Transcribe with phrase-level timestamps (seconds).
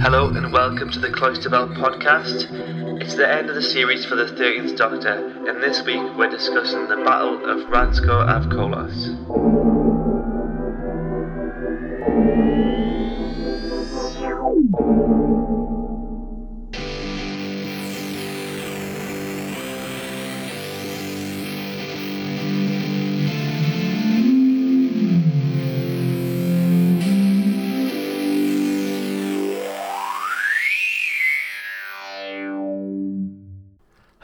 [0.00, 2.46] Hello and welcome to the Cloister Bell podcast.
[3.02, 6.86] It's the end of the series for the 13th Doctor, and this week we're discussing
[6.86, 9.16] the Battle of Ranskoor Av Kolos.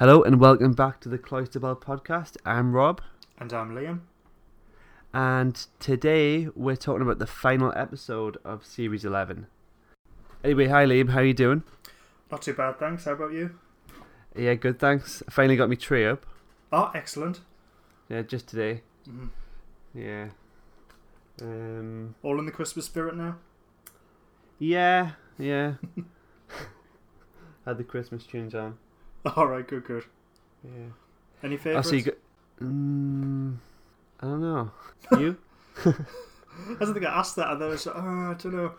[0.07, 2.37] Hello and welcome back to the Cloister Bell podcast.
[2.45, 3.01] I'm Rob,
[3.39, 4.01] And I'm Liam.
[5.15, 9.47] and today we're talking about the final episode of Series 11.
[10.45, 11.63] Anyway, hi Liam, how are you doing?
[12.31, 13.07] Not too bad, thanks.
[13.07, 13.59] How about you?
[14.37, 15.23] Yeah, good, thanks.
[15.27, 16.27] I finally got me tree up.
[16.71, 17.41] Oh, excellent.
[18.11, 18.83] Yeah, just today.
[19.09, 19.31] Mhm.
[19.95, 20.29] Yeah.
[21.41, 22.15] Um.
[22.23, 23.37] All in the Christmas spirit now?
[24.59, 25.77] Yeah, yeah.
[27.65, 28.77] Had the Christmas tunes on.
[29.37, 30.05] Alright, good, good.
[30.63, 30.89] Yeah.
[31.43, 31.89] Any I favourites?
[31.91, 31.99] see.
[31.99, 32.17] You
[32.61, 33.57] mm,
[34.21, 34.71] I don't know.
[35.19, 35.37] You?
[35.85, 38.73] I don't think I asked that, and then I was like, oh, I don't know.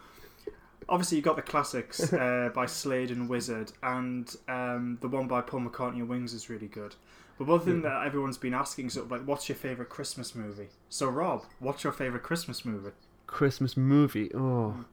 [0.87, 5.41] Obviously, you got the classics uh, by Slade and Wizzard, and um, the one by
[5.41, 6.95] Paul McCartney and Wings is really good.
[7.37, 10.69] But one thing that everyone's been asking, sort of like, what's your favourite Christmas movie?
[10.89, 12.91] So, Rob, what's your favourite Christmas movie?
[13.27, 14.31] Christmas movie.
[14.33, 14.85] Oh,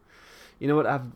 [0.58, 0.86] you know what?
[0.86, 1.12] I've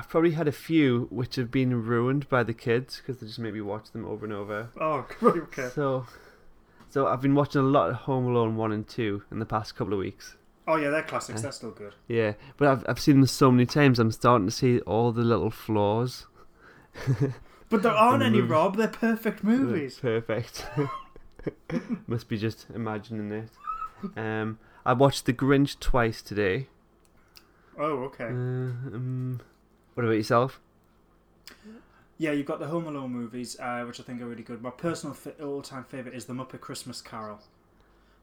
[0.00, 3.38] I've probably had a few which have been ruined by the kids because they just
[3.38, 4.70] made me watch them over and over.
[4.80, 5.68] Oh, okay.
[5.74, 6.06] So,
[6.88, 9.76] so I've been watching a lot of Home Alone one and two in the past
[9.76, 10.36] couple of weeks.
[10.66, 11.40] Oh, yeah, they're classics.
[11.40, 11.94] Uh, They're still good.
[12.08, 13.98] Yeah, but I've I've seen them so many times.
[13.98, 16.26] I'm starting to see all the little flaws.
[17.68, 18.50] But there aren't the any, movies.
[18.50, 18.76] Rob.
[18.78, 19.98] They're perfect They're movies.
[19.98, 20.64] Perfect.
[22.06, 23.50] Must be just imagining it.
[24.18, 26.68] Um, I watched The Grinch twice today.
[27.78, 28.24] Oh, okay.
[28.24, 28.30] Uh,
[28.96, 29.40] um,
[29.94, 30.60] what about yourself?
[32.18, 34.60] Yeah, you've got the Home Alone movies, uh, which I think are really good.
[34.62, 37.40] My personal fi- all-time favorite is the Muppet Christmas Carol.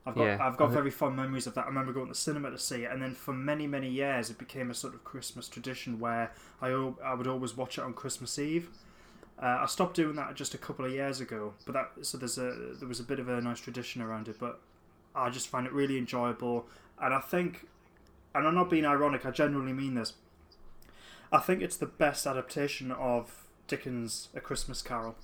[0.05, 1.65] I've got Yeah, I've got very fond memories of that.
[1.65, 4.29] I remember going to the cinema to see it, and then for many many years
[4.29, 6.69] it became a sort of Christmas tradition where I
[7.03, 8.69] I would always watch it on Christmas Eve.
[9.41, 12.37] Uh, I stopped doing that just a couple of years ago, but that so there's
[12.37, 14.37] a there was a bit of a nice tradition around it.
[14.39, 14.61] But
[15.15, 16.67] I just find it really enjoyable,
[17.01, 17.67] and I think,
[18.35, 20.13] and I'm not being ironic, I genuinely mean this.
[21.31, 25.15] I think it's the best adaptation of Dickens' A Christmas Carol.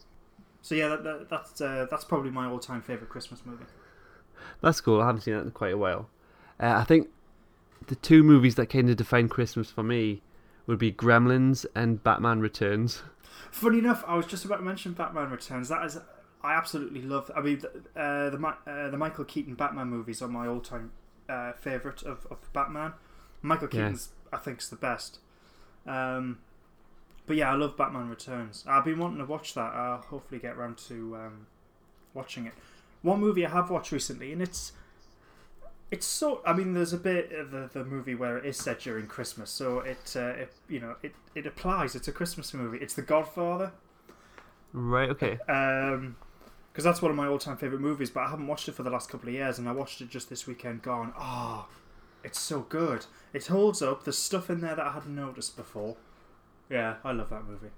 [0.62, 3.66] So yeah, that, that, that's uh, that's probably my all-time favorite Christmas movie.
[4.62, 5.02] That's cool.
[5.02, 6.10] I haven't seen that in quite a while.
[6.60, 7.10] Uh, I think
[7.88, 10.22] the two movies that kind of define Christmas for me
[10.66, 13.04] would be Gremlins and Batman Returns.
[13.52, 15.70] Funny enough, I was just about to mention Batman Returns.
[15.70, 15.98] That is,
[16.42, 17.30] I absolutely love.
[17.36, 17.70] I mean, the
[18.00, 20.92] uh, the, uh, the Michael Keaton Batman movies are my all-time
[21.30, 22.94] uh, favorite of, of Batman.
[23.42, 23.82] Michael Yeah.
[23.82, 25.20] Keaton's, I think, is the best.
[25.86, 26.40] Um,
[27.26, 28.64] but yeah, I love Batman Returns.
[28.68, 29.74] I've been wanting to watch that.
[29.74, 31.48] I'll hopefully get around to um,
[32.14, 32.54] watching it.
[33.02, 34.72] One movie I have watched recently, and it's
[35.92, 36.42] it's so.
[36.46, 39.50] I mean, there's a bit of the, the movie where it is set during Christmas,
[39.52, 41.96] so it, uh, it you know it, it applies.
[41.96, 42.78] It's a Christmas movie.
[42.80, 43.72] It's The Godfather,
[44.72, 45.10] Right.
[45.10, 45.38] Okay.
[45.48, 46.16] um,
[46.72, 48.10] because that's one of my all time favorite movies.
[48.10, 50.10] But I haven't watched it for the last couple of years, and I watched it
[50.10, 50.82] just this weekend.
[50.82, 51.14] Gone.
[51.20, 51.68] Oh,
[52.24, 53.06] it's so good.
[53.34, 54.04] It holds up.
[54.04, 55.96] There's stuff in there that I hadn't noticed before.
[56.70, 57.70] Yeah, I love that movie.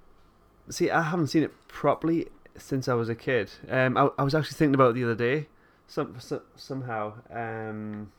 [0.69, 3.51] See, I haven't seen it properly since I was a kid.
[3.69, 5.47] Um, I, I was actually thinking about it the other day,
[5.87, 7.13] some, so, somehow.
[7.29, 8.11] Um,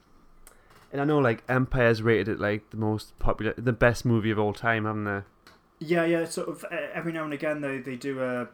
[0.92, 4.38] and I know like Empire's rated it like the most popular, the best movie of
[4.38, 5.20] all time, haven't they?
[5.78, 6.24] Yeah, yeah.
[6.24, 8.48] Sort of every now and again they they do a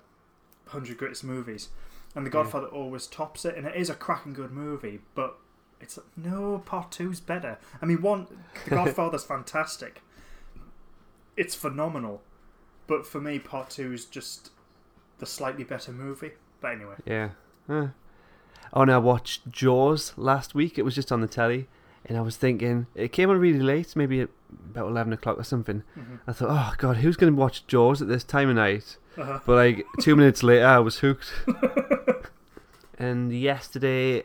[0.66, 1.68] hundred greatest movies,
[2.14, 2.42] and The Yeah.
[2.44, 5.00] Godfather always tops it, and it is a cracking good movie.
[5.14, 5.36] But
[5.82, 7.58] it's no part two's better.
[7.82, 8.26] I mean, one
[8.64, 10.00] The Godfather's fantastic.
[11.36, 12.22] It's phenomenal,
[12.86, 14.50] but for me, part two is just
[15.18, 16.32] the slightly better movie.
[16.60, 17.30] But anyway, Yeah.
[17.66, 17.88] Huh.
[18.74, 20.78] Oh, and I watched Jaws last week.
[20.78, 21.68] It was just on the telly,
[22.06, 24.28] and I was thinking it came on really late, maybe at
[24.70, 25.82] about eleven o'clock or something.
[25.98, 26.20] Mhm.
[26.26, 28.96] I thought, oh god, who's going to watch Jaws at this time of night?
[29.18, 29.40] uh-huh.
[29.44, 31.32] But like two minutes later, I was hooked.
[32.98, 34.24] and yesterday,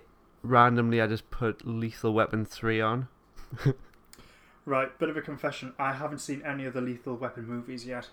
[0.50, 3.08] randomly, I just put Lethal Weapon three on.
[4.66, 4.98] right.
[5.00, 8.10] Bit of a confession: I haven't seen any of the Lethal Weapon movies yet.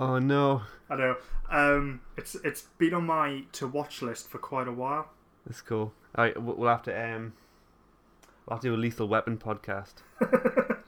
[0.00, 1.16] Oh no, I know.
[1.50, 5.10] Um, it's it's been on my to watch list for quite a while.
[5.46, 5.92] that's cool.
[6.14, 7.34] All right, we'll we'll have to um,
[8.46, 9.94] we'll have to do a Lethal Weapon podcast.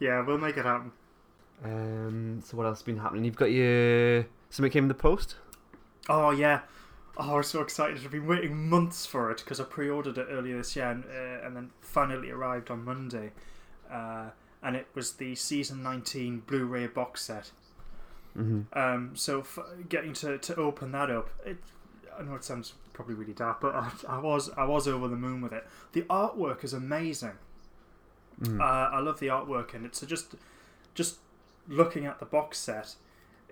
[0.00, 0.92] Yeah, we'll make it happen.
[1.62, 3.24] Um, so what else has been happening?
[3.24, 5.36] You've got your something came in the post.
[6.08, 6.60] Oh yeah.
[7.16, 7.98] Oh, I'm so excited!
[8.04, 11.46] I've been waiting months for it because I pre-ordered it earlier this year, and, uh,
[11.46, 13.32] and then finally arrived on Monday.
[13.90, 14.30] Uh,
[14.62, 17.50] and it was the season 19 Blu-ray box set.
[18.34, 19.58] hmm Um, so f-
[19.88, 21.58] getting to, to open that up, it,
[22.18, 25.16] I know it sounds probably really dark, but I, I was I was over the
[25.16, 25.66] moon with it.
[25.92, 27.38] The artwork is amazing.
[28.42, 29.96] hmm Uh, I love the artwork in it.
[29.96, 30.34] So just
[30.94, 31.18] just
[31.68, 32.94] looking at the box set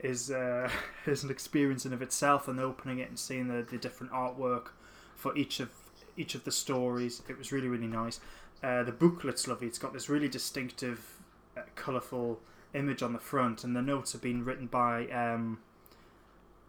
[0.02, 0.70] is uh,
[1.06, 4.68] is an experience in of itself, and opening it and seeing the, the different artwork
[5.14, 5.70] for each of
[6.16, 7.22] each of the stories.
[7.28, 8.20] It was really really nice.
[8.62, 9.68] Uh, the booklet's lovely.
[9.68, 11.18] It's got this really distinctive,
[11.56, 12.40] uh, colourful
[12.74, 15.58] image on the front, and the notes have been written by um,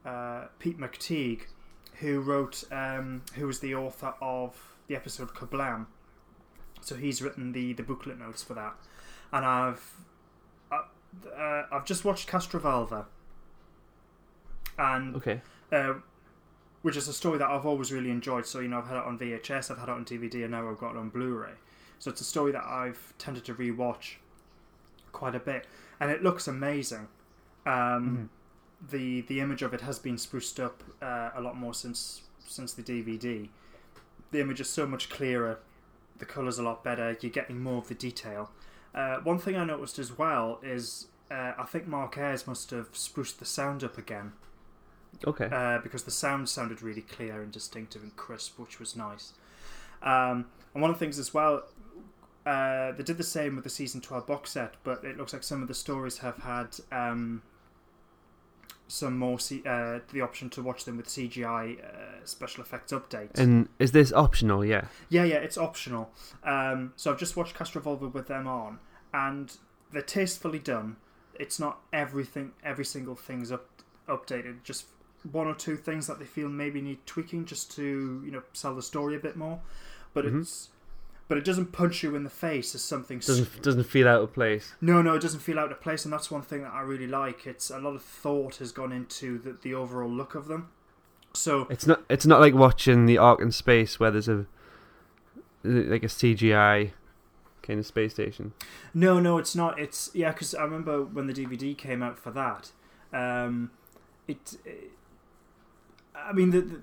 [0.06, 1.42] uh, Pete McTighe,
[1.96, 5.88] who wrote um, who was the author of the episode Kerblam.
[6.82, 8.76] So he's written the, the booklet notes for that,
[9.34, 9.96] and I've
[10.72, 10.84] uh,
[11.38, 13.06] uh, I've just watched Castrovalva,
[14.80, 15.42] and Okay.
[15.72, 15.94] uh,
[16.82, 18.46] which is a story that I've always really enjoyed.
[18.46, 20.70] So you know, I've had it on VHS, I've had it on DVD, and now
[20.70, 21.52] I've got it on Blu-ray.
[22.00, 24.16] So it's a story that I've tended to rewatch
[25.12, 25.68] quite a bit,
[26.00, 27.08] and it looks amazing.
[27.66, 28.30] Um,
[28.92, 32.72] The the image of it has been spruced up uh, a lot more since since
[32.74, 33.50] the DVD.
[34.32, 35.60] The image is so much clearer,
[36.18, 37.18] the colours a lot better.
[37.20, 38.52] You're getting more of the detail.
[38.96, 42.88] Uh, one thing I noticed as well is uh, I think Mark Ayres must have
[42.94, 44.32] spruced the sound up again
[45.28, 45.50] Okay.
[45.52, 49.34] uh, because the sound sounded really clear and distinctive and crisp, which was nice.
[50.02, 51.64] Um, and one of the things as well,
[52.46, 55.44] uh, they did the same with the season 12 box set, but it looks like
[55.44, 57.42] some of the stories have had um,
[58.88, 63.38] some more C- uh, the option to watch them with CGI uh, special effects updates.
[63.38, 64.64] and is this optional?
[64.66, 64.86] Yeah.
[65.10, 66.12] Yeah, yeah, it's optional.
[66.44, 68.80] Um, so I've just watched Castrovalva with them on,
[69.14, 69.56] and
[69.92, 70.96] they're tastefully done.
[71.36, 73.66] It's not everything, every single thing's up
[74.08, 74.64] updated.
[74.64, 74.86] Just
[75.32, 78.76] one or two things that they feel maybe need tweaking just to you know sell
[78.76, 79.60] the story a bit more.
[80.14, 80.42] But Mhm.
[80.42, 80.70] it's
[81.28, 83.20] but it doesn't punch you in the face as something.
[83.20, 84.74] Doesn't doesn't feel out of place.
[84.82, 87.06] no, no, it doesn't feel out of place, and that's one thing that I really
[87.08, 87.46] like.
[87.46, 90.70] It's a lot of thought has gone into the, the overall look of them.
[91.34, 92.02] So It's not.
[92.10, 94.48] It's not like watching the Ark in space where there's a
[95.64, 96.92] like a CGI
[97.62, 98.54] kind of space station.
[98.94, 99.78] No, no, it's not.
[99.80, 102.72] It's yeah, because I remember when the DVD came out for that.
[103.14, 103.72] Um,
[104.28, 104.92] it, it-
[106.28, 106.82] I mean, the, the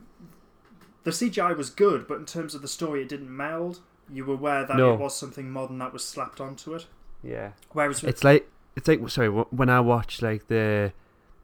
[1.04, 3.80] the CGI was good, but in terms of the story, it didn't meld.
[4.12, 4.94] You were aware that No.
[4.94, 6.86] it was something modern that was slapped onto it.
[7.22, 7.52] Yeah.
[7.72, 10.92] Whereas with, It's like it's like sorry wh- when I watch like the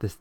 [0.01, 0.15] the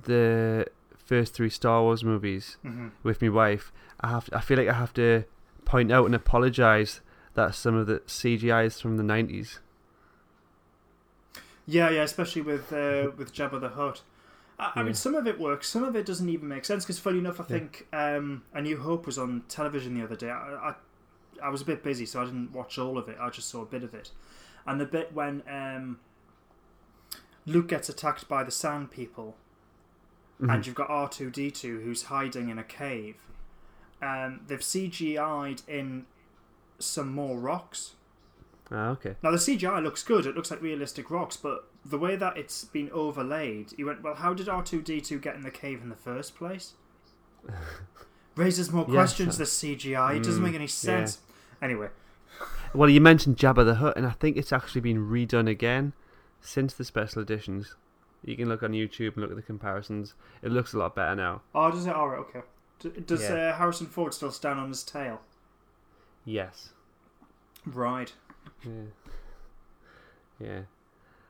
[0.00, 0.66] the
[0.96, 2.90] first three Star Wars movies Mhm.
[3.02, 5.24] with my wife, I have I feel like I have to
[5.64, 7.00] point out and apologize
[7.34, 9.60] that some of the CGI is from the nineties.
[11.66, 14.02] yeah, yeah, especially with uh, with Jabba the Hutt.
[14.58, 16.84] I, I mean, some of it works, some of it doesn't even make sense.
[16.84, 20.30] Because funny enough, I think um, A New Hope was on television the other day.
[20.30, 20.74] I, I
[21.42, 23.18] I was a bit busy, so I didn't watch all of it.
[23.20, 24.10] I just saw a bit of it,
[24.66, 25.98] and the bit when um,
[27.44, 29.36] Luke gets attacked by the Sand People,
[30.40, 30.50] Mm-hmm.
[30.50, 33.16] and you've got R two D two who's hiding in a cave.
[34.02, 36.04] Um, they've CGI'd in
[36.78, 37.94] some more rocks.
[38.70, 39.14] Ah, okay.
[39.22, 42.64] Now the CGI looks good; it looks like realistic rocks, but the way that it's
[42.64, 45.82] been overlaid, you went, well, how did R two D two get in the cave
[45.82, 46.74] in the first place?
[48.36, 49.36] Raises more questions.
[49.36, 51.20] uh, This CGI it doesn't mm, make any sense.
[51.62, 51.88] Anyway,
[52.74, 55.94] Well, you mentioned Jabba the Hutt, and I think it's actually been redone again
[56.40, 57.74] since the special editions.
[58.24, 60.14] You can look on YouTube and look at the comparisons.
[60.42, 61.42] It looks a lot better now.
[61.54, 61.94] oh, does it?
[61.94, 62.40] All right, okay.
[63.06, 63.50] Does Yeah.
[63.52, 65.22] uh, Harrison Ford still stand on his tail?
[66.24, 66.70] Yes.
[67.64, 68.12] Right.
[68.64, 68.72] Yeah.
[70.38, 70.60] Yeah.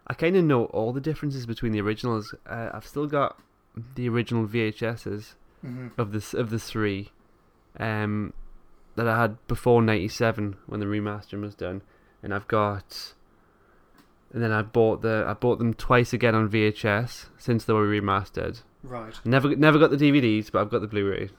[0.07, 2.35] I kind of know all the differences between the originals.
[2.47, 3.39] Uh, I've still got
[3.95, 7.11] the original VHSs hmm of the of the three,
[7.81, 8.33] um,
[8.95, 11.83] that I had before '97 when the remastering was done,
[12.23, 13.13] and I've got.
[14.33, 17.87] And then I bought the I bought them twice again on VHS since they were
[17.87, 18.63] remastered.
[18.83, 19.15] Right.
[19.25, 21.31] Never never got the DVDs, but I've got the Blu-ray.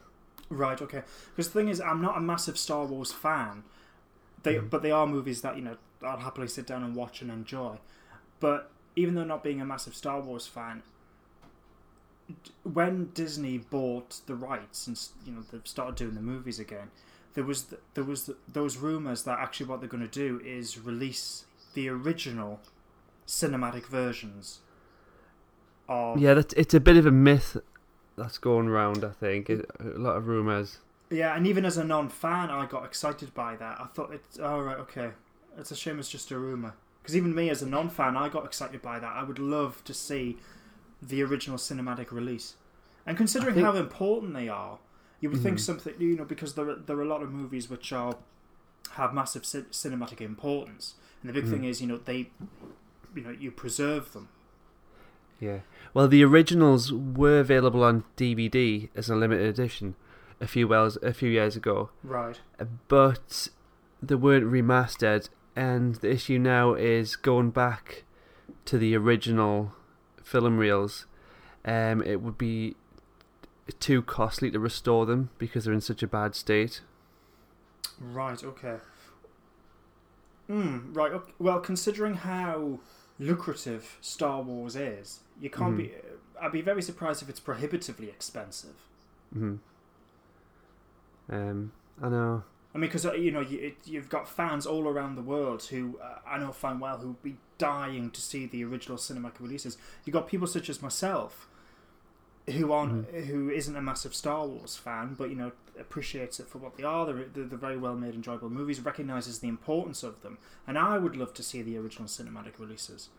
[0.49, 0.81] Right.
[0.81, 1.03] Okay.
[1.35, 3.63] Because the thing is, I'm not a massive Star Wars fan.
[4.43, 4.69] They, Mhm.
[4.69, 7.79] but they are movies that you know I'll happily sit down and watch and enjoy.
[8.39, 10.83] But even though not being a massive Star Wars fan,
[12.63, 16.91] when Disney bought the rights and you know they've started doing the movies again,
[17.35, 20.41] there was th- there was th- those rumors that actually what they're going to do
[20.45, 22.59] is release the original
[23.25, 24.59] cinematic versions
[25.87, 27.57] of Yeah, that's it's a bit of a myth
[28.17, 29.03] that's going around.
[29.05, 30.79] I think It- a lot of rumors.
[31.09, 33.79] Yeah, and even as a non-fan, I got excited by that.
[33.79, 34.77] I thought it's all right.
[34.79, 35.11] Okay,
[35.57, 36.73] it's a shame it's just a rumor.
[37.07, 39.15] Because even me as a non-fan, I got excited by that.
[39.15, 40.35] I would love to see
[41.01, 42.55] the original cinematic release.
[43.05, 44.79] And considering think- how important they are,
[45.21, 45.61] you would think Mhm.
[45.61, 48.17] something you know because there are, there are a lot of movies which are
[48.95, 51.49] have massive ci- cinematic importance, And the big Mhm.
[51.49, 52.29] thing is, you know, they,
[53.15, 54.27] you know, you preserve them.
[55.39, 55.59] Yeah.
[55.93, 59.95] Well, the originals were available on DVD as a limited edition
[60.41, 62.39] a few wells a few years ago, Right.
[62.89, 63.47] but
[64.03, 65.29] they weren't remastered.
[65.57, 68.03] And the issue now is going back
[68.65, 69.73] to the original
[70.23, 71.07] film reels.
[71.65, 72.75] Um, it would be
[73.79, 76.81] too costly to restore them because they're in such a bad state.
[77.99, 78.43] Right.
[78.43, 78.77] Okay.
[80.45, 80.93] Hmm.
[80.93, 81.11] Right.
[81.11, 81.33] Okay.
[81.39, 82.79] Well, considering how
[83.17, 85.77] lucrative Star Wars is, you can't Mhm.
[85.77, 85.91] be.
[86.39, 88.75] I'd be very surprised if it's prohibitively expensive.
[89.33, 89.55] hmm
[91.29, 91.71] Um,
[92.01, 92.43] I know.
[92.77, 96.19] I mean, because you know you, you've got fans all around the world who uh,
[96.27, 99.79] I know fan well who'd be dying to see the original cinematic releases.
[100.05, 101.47] You've got people such as myself
[102.47, 106.59] who aren't who isn't a massive Star Wars fan, but you know appreciates it for
[106.59, 107.07] what they are.
[107.07, 108.79] They're, they're, they're very well made, enjoyable movies.
[108.79, 113.09] Recognizes the importance of them, and I would love to see the original cinematic releases.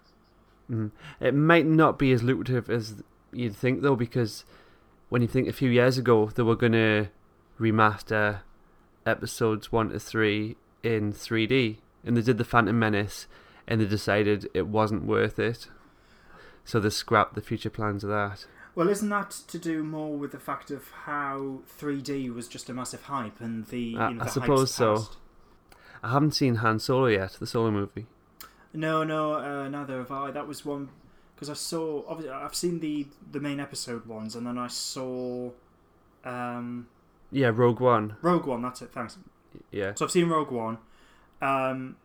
[0.70, 0.92] Mhm.
[1.18, 4.44] It might not be as lucrative as you'd think, though, because
[5.08, 7.08] when you think a few years ago they were going to
[7.58, 8.42] remaster
[9.08, 13.26] episodes 1 to 3 in 3D, and they did The Phantom Menace,
[13.66, 15.68] and they decided it wasn't worth it.
[16.64, 18.46] So they scrapped the future plans of that.
[18.74, 22.74] Well, isn't that to do more with the fact of how 3D was just a
[22.74, 24.96] massive hype and the I- you know I suppose so.
[24.96, 25.16] passed?
[26.02, 28.06] I haven't seen Han Solo yet, the Solo movie.
[28.72, 30.30] No, no, uh, neither have I.
[30.30, 30.90] That was one
[31.34, 32.04] because I saw.
[32.06, 35.50] Obviously, I've seen the the main episode ones, and then I saw
[36.24, 36.86] um,
[37.30, 38.16] Yeah, Rogue One.
[38.22, 38.62] Rogue One.
[38.62, 38.90] That's it.
[38.92, 39.18] Thanks.
[39.70, 39.92] Yeah.
[39.94, 40.78] So I've seen Rogue One.
[41.42, 41.96] Um,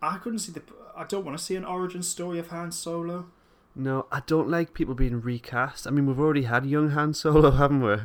[0.00, 0.62] I couldn't see the.
[0.96, 3.26] I don't want to see an origin story of Han Solo.
[3.74, 5.86] No, I don't like people being recast.
[5.86, 7.96] I mean, we've already had young Han Solo, haven't we?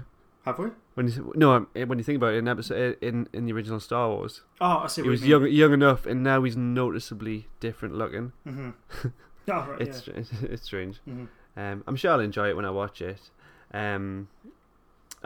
[0.45, 0.67] Have we?
[0.93, 4.09] When you no, when you think about it, in episode in in the original Star
[4.09, 5.03] Wars, Oh, I see.
[5.03, 8.31] he was young young enough, and now he's noticeably different looking.
[8.45, 8.69] hmm
[9.05, 9.11] oh,
[9.47, 10.11] right, It's str-
[10.45, 10.99] it's strange.
[11.05, 11.13] yeah.
[11.13, 11.25] hmm
[11.57, 13.29] Um, I'm sure I'll enjoy it when I watch it.
[13.73, 14.29] Um,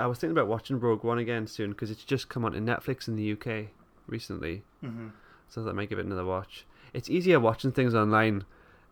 [0.01, 3.07] I was thinking about watching Rogue One again soon because it's just come onto Netflix
[3.07, 3.67] in the UK
[4.07, 5.09] recently, hmm
[5.47, 6.65] so that might give it another watch.
[6.93, 8.45] It's easier watching things online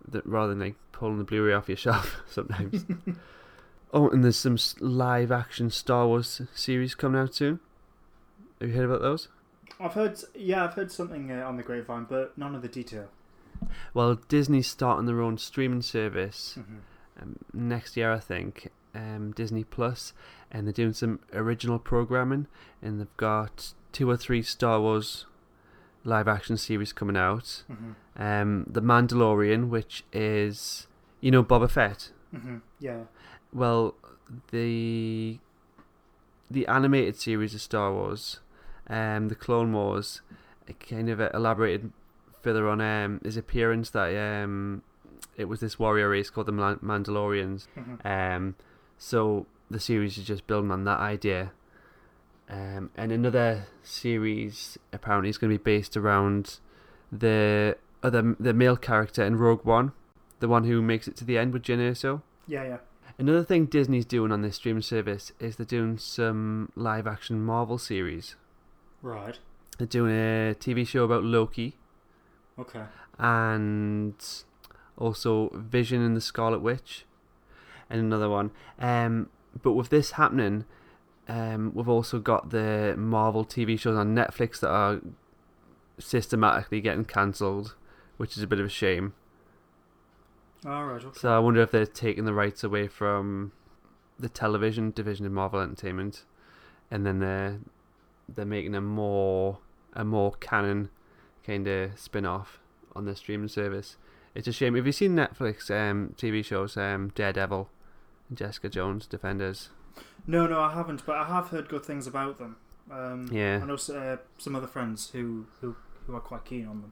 [0.08, 2.86] that, rather than like pulling the Blu-ray off your shelf sometimes.
[3.94, 7.62] oh, and there's some live action Star Wars series coming out soon.
[8.60, 9.30] Have you heard about those?
[9.80, 10.20] I've heard.
[10.36, 13.08] Yeah, I've heard something uh, on the grapevine, but none of the detail.
[13.94, 16.80] Well, Disney's starting their own streaming service hmm
[17.22, 18.70] um, next year, I think.
[18.96, 20.14] Um, Disney Plus,
[20.52, 22.48] and they're doing some original programming,
[22.82, 25.26] and they've got two or three Star Wars
[26.04, 27.64] live action series coming out.
[27.68, 27.92] hmm
[28.22, 30.88] Um, The Mandalorian, which is
[31.22, 32.12] you know Boba Fett.
[32.36, 33.04] hmm Yeah.
[33.54, 33.94] Well,
[34.52, 35.40] the
[36.52, 38.40] the animated series of Star Wars,
[38.88, 40.22] um, the Clone Wars,
[40.68, 41.92] it kind of elaborated
[42.42, 44.82] further on um, his appearance that um,
[45.38, 47.68] it was this warrior race called the Man- Mandalorians.
[47.76, 48.56] hmm Um,
[49.00, 51.52] so the series is just building on that idea.
[52.50, 56.60] Um, and another series apparently is going to be based around
[57.12, 59.94] the other the male character in Rogue One,
[60.40, 62.22] the one who makes it to the end with Jyn Erso.
[62.48, 62.78] Yeah, yeah.
[63.18, 67.78] Another thing Disney's doing on this streaming service is they're doing some live action Marvel
[67.78, 68.36] series.
[69.02, 69.38] Right.
[69.78, 71.78] They're doing a TV show about Loki
[72.58, 72.84] Okay.
[73.18, 74.16] and
[74.98, 77.06] also Vision and the Scarlet Witch,
[77.90, 78.52] and another one.
[78.80, 79.30] Um,
[79.62, 80.66] but with this happening,
[81.28, 85.02] um, we've also got the Marvel TV shows on Netflix that are
[86.00, 87.76] systematically getting cancelled,
[88.18, 89.14] which is a bit of a shame.
[90.66, 91.04] All right.
[91.04, 91.18] Okay.
[91.20, 93.54] So I wonder if they're taking the rights away from
[94.18, 96.26] the television division of Marvel Entertainment,
[96.92, 97.60] and then they're
[98.28, 99.60] they're making a more
[99.94, 100.90] a more canon
[101.46, 102.60] kind of spin off
[102.96, 103.98] on the streaming service.
[104.36, 104.76] It's a shame.
[104.76, 107.70] Have you seen Netflix um, TV shows um, Daredevil,
[108.34, 109.70] Jessica Jones, Defenders?
[110.28, 112.58] No, no, I haven't, but I have heard good things about them.
[112.92, 113.60] Um, Yeah.
[113.62, 115.76] I know uh, some other friends who, who
[116.08, 116.92] who are quite keen on them.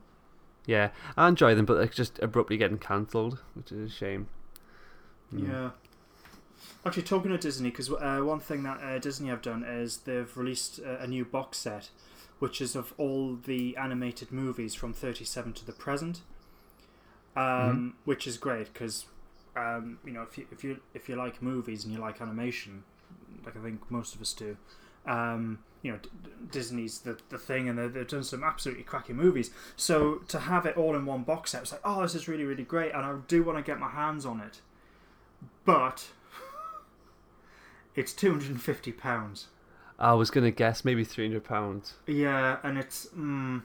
[0.68, 4.28] Yeah, I enjoy them, but they're just abruptly getting cancelled, which is a shame.
[5.34, 5.48] Mm.
[5.48, 5.70] Yeah.
[6.86, 10.36] Actually, talking of Disney, because uh, one thing that uh, Disney have done is they've
[10.38, 11.90] released uh, a new box set,
[12.40, 16.22] which is of all the animated movies from 37 to the present,
[17.36, 17.94] um, Mhm.
[18.06, 19.06] which is great because
[19.58, 22.84] um, you know if you if you if you like movies and you like animation,
[23.46, 24.58] like I think most of us do,
[25.06, 26.10] um, you know D-
[26.52, 29.52] Disney's the the thing, and they've, they've done some absolutely cracking movies.
[29.76, 32.44] So to have it all in one box set, it's like, oh, this is really
[32.44, 34.62] really great, and I do want to get my hands on it,
[35.66, 36.08] but
[37.96, 39.48] it's two hundred and fifty pounds.
[40.00, 41.96] I was gonna guess maybe three hundred pounds.
[42.06, 43.08] Yeah, and it's.
[43.18, 43.64] Mm,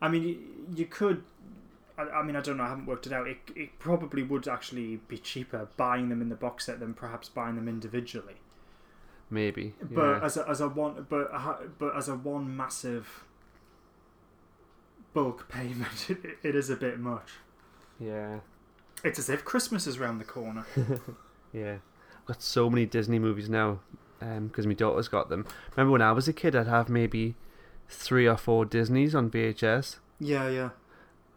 [0.00, 0.38] I mean, you,
[0.74, 1.22] you could.
[2.10, 2.64] I I, mean, I don't know.
[2.64, 3.26] I haven't worked it out.
[3.28, 7.28] It, it probably would actually be cheaper buying them in the box set than perhaps
[7.28, 8.36] buying them individually.
[9.30, 9.74] Maybe.
[9.80, 10.24] But yeah.
[10.24, 13.24] as a, as a one, but uh, but as a one massive
[15.14, 17.32] bulk payment, it, it is a bit much.
[17.98, 18.40] yeah.
[19.04, 20.64] It's as if Christmas is round the corner.
[21.52, 21.78] Yeah.
[22.20, 23.80] I've got so many Disney movies now
[24.22, 25.46] um, because my daughter's got them.
[25.76, 27.34] Remember when I was a kid, I'd have maybe
[27.88, 29.96] three or four Disneys on VHS.
[30.18, 30.70] yeah, yeah.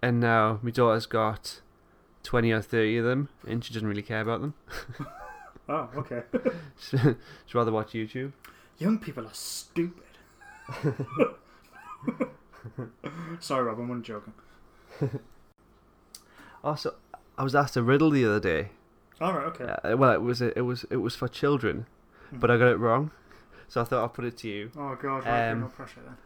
[0.06, 1.62] And now my daughter's got
[2.22, 4.54] 20 or 30 of them and she doesn't really care about them.
[5.68, 6.22] Oh, okay.
[6.80, 7.16] She'd
[7.56, 8.34] rather watch YouTube.
[8.78, 10.04] Young people are stupid.
[13.40, 13.80] Sorry, Rob.
[13.80, 14.34] I'm only joking.
[16.64, 16.94] Also,
[17.36, 18.70] I was asked a riddle the other day.
[19.20, 19.48] All right.
[19.48, 19.64] Okay.
[19.84, 21.88] Uh, well, it was a, it was it was for children,
[22.32, 23.10] but I got it wrong.
[23.68, 24.70] So I thought I'll put it to you.
[24.78, 25.26] Oh God.
[25.26, 26.18] Right, Um, no pressure then.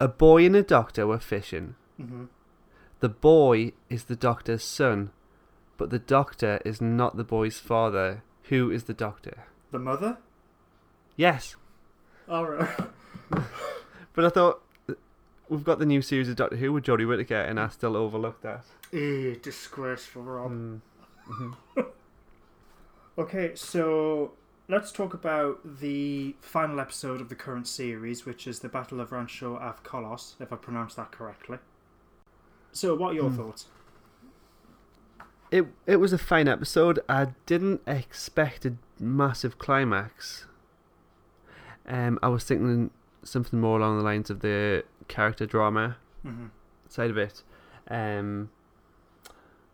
[0.00, 1.76] A boy and a doctor were fishing.
[1.96, 2.24] hmm
[3.02, 5.10] The boy is the doctor's son,
[5.76, 8.22] but the doctor is not the boy's father.
[8.44, 9.46] Who is the doctor?
[9.72, 10.18] The mother.
[11.16, 11.56] Yes,
[12.28, 12.78] All right.
[14.12, 14.62] but I thought
[15.48, 18.44] we've got the new series of Doctor Who with Jodie Whittaker, and I still overlooked
[18.44, 18.66] that.
[18.92, 20.52] Eh, disgraceful, Rob.
[20.52, 20.80] Mm.
[23.18, 24.32] Okay, so
[24.68, 29.10] let's talk about the final episode of the current series, which is the Battle of
[29.10, 31.58] Rancho av Kolos, if I pronounced that correctly.
[32.72, 33.36] So, what are your Hmm.
[33.36, 33.66] thoughts?
[35.50, 37.00] It it was a fine episode.
[37.08, 40.46] I didn't expect a massive climax.
[41.86, 42.90] Um, I was thinking
[43.22, 46.46] something more along the lines of the character drama hmm
[46.88, 47.42] side of it,
[47.88, 48.50] um,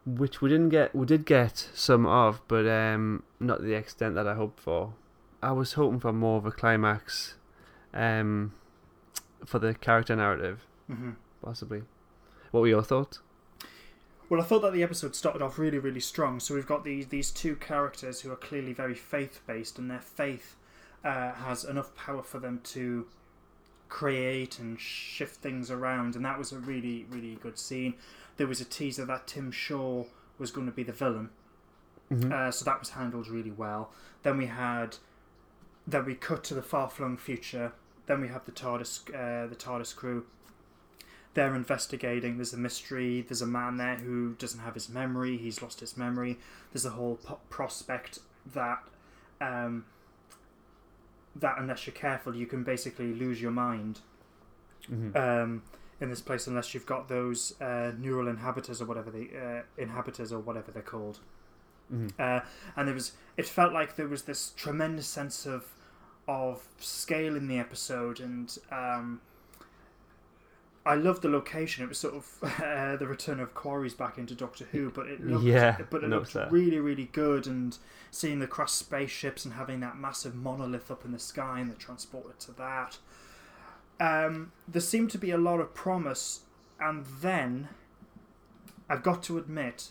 [0.04, 0.94] which we didn't get.
[0.94, 4.94] We did get some of, but um, not to the extent that I hoped for.
[5.42, 7.34] I was hoping for more of a climax,
[7.94, 8.52] um,
[9.46, 11.10] for the character narrative, hmm
[11.42, 11.82] possibly.
[12.50, 13.20] What were your thoughts?
[14.28, 16.38] Well, I thought that the episode started off really, really strong.
[16.40, 20.00] So we've got these these two characters who are clearly very faith based, and their
[20.00, 20.56] faith
[21.04, 23.06] uh, has enough power for them to
[23.88, 26.14] create and shift things around.
[26.14, 27.94] And that was a really, really good scene.
[28.37, 30.04] There was a teaser that Tim Shaw
[30.38, 31.30] was going to be the villain,
[32.11, 32.30] Mhm.
[32.30, 33.90] uh, so that was handled really well.
[34.22, 34.98] Then we had,
[35.87, 37.72] then we cut to the far flung future.
[38.06, 40.26] Then we have the TARDIS, uh, the TARDIS crew.
[41.34, 42.36] They're investigating.
[42.36, 43.20] There's a mystery.
[43.22, 45.36] There's a man there who doesn't have his memory.
[45.36, 46.38] He's lost his memory.
[46.72, 48.18] There's a whole po- prospect
[48.54, 48.82] that,
[49.40, 49.84] um,
[51.36, 54.00] that unless you're careful, you can basically lose your mind
[54.90, 55.14] Mhm.
[55.16, 55.62] um,
[56.00, 60.32] in this place unless you've got those uh, neural inhabitors or whatever they uh, inhabitors
[60.32, 61.20] or whatever they're called.
[61.92, 62.12] Mhm.
[62.18, 62.44] Uh,
[62.76, 65.74] and there was it felt like there was this tremendous sense of
[66.26, 69.20] of scale in the episode and um,
[70.88, 71.85] I loved the location.
[71.85, 72.27] It was sort of
[72.62, 76.09] uh, the return of quarries back into Doctor Who, but it looked, Yeah, but it
[76.09, 76.51] looked that.
[76.51, 77.46] really, really good.
[77.46, 77.77] And
[78.11, 81.74] seeing the cross spaceships and having that massive monolith up in the sky and the
[81.74, 82.96] transporter to that,
[84.01, 86.40] um, there seemed to be a lot of promise.
[86.81, 87.68] And then,
[88.88, 89.90] I've got to admit,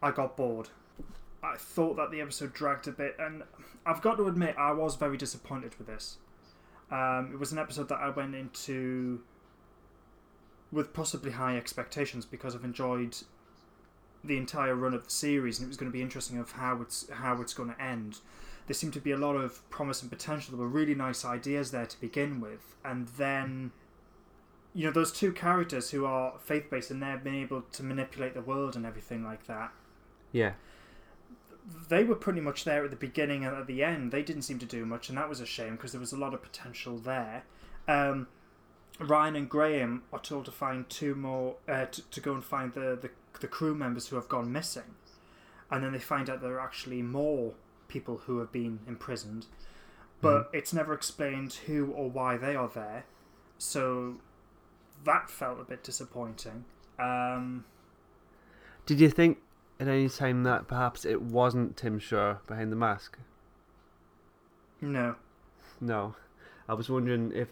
[0.00, 0.68] I got bored.
[1.42, 3.42] I thought that the episode dragged a bit, and
[3.84, 6.18] I've got to admit, I was very disappointed with this.
[6.92, 9.22] Um, it was an episode that I went into
[10.72, 13.16] with possibly high expectations because I've enjoyed
[14.24, 16.80] the entire run of the series, and it was going to be interesting of how
[16.82, 18.18] it's how it's going to end.
[18.66, 20.56] There seemed to be a lot of promise and potential.
[20.56, 23.70] There were really nice ideas there to begin with, and then
[24.74, 28.34] you know those two characters who are faith based and they're being able to manipulate
[28.34, 29.72] the world and everything like that
[30.32, 30.52] Yeah.
[31.88, 34.12] they were pretty much there at the beginning and at the end.
[34.12, 36.16] They didn't seem to do much, and that was a shame because there was a
[36.18, 37.44] lot of potential there.
[37.88, 38.26] Um,
[38.98, 42.72] Ryan and Graham are told to find two more uh, to, to go and find
[42.72, 44.94] the, the the crew members who have gone missing,
[45.70, 47.52] and then they find out there are actually more
[47.88, 49.46] people who have been imprisoned,
[50.20, 53.04] but it's never explained who or why they are there.
[53.58, 54.16] So
[55.04, 56.64] that felt a bit disappointing.
[56.98, 57.64] Um,
[58.86, 59.38] Did you think
[59.78, 63.18] at any time that perhaps it wasn't Tim Shaw behind the mask?
[64.80, 65.16] no,
[65.80, 66.14] No.
[66.68, 67.48] I was wondering if,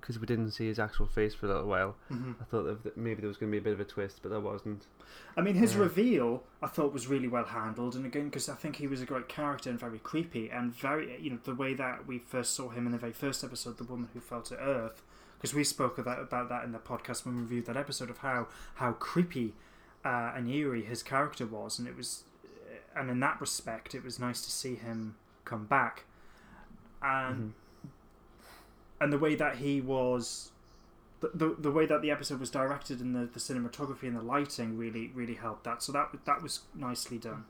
[0.00, 2.96] because we, didn't see his actual face for a little while, hmm I thought that
[2.96, 4.86] maybe there was going to be a bit of a twist, but there wasn't.
[5.36, 5.82] I mean, his Yeah.
[5.82, 9.06] reveal I thought was really well handled, and again, because I think he was a
[9.06, 12.68] great character and very creepy, and very, you know, the way that we first saw
[12.70, 15.02] him in the very first episode, the woman who fell to Earth,
[15.38, 18.18] because we spoke that, about that in the podcast when we reviewed that episode of
[18.18, 19.54] how how creepy
[20.04, 22.24] uh, and eerie his character was, and it was,
[22.96, 26.04] and in that respect, it was nice to see him come back,
[27.02, 27.52] and Mhm.
[29.00, 30.50] And the way that he was
[31.20, 34.22] the, the the way that the episode was directed and the, the cinematography and the
[34.22, 35.82] lighting really really helped that.
[35.82, 37.44] So that that was nicely done.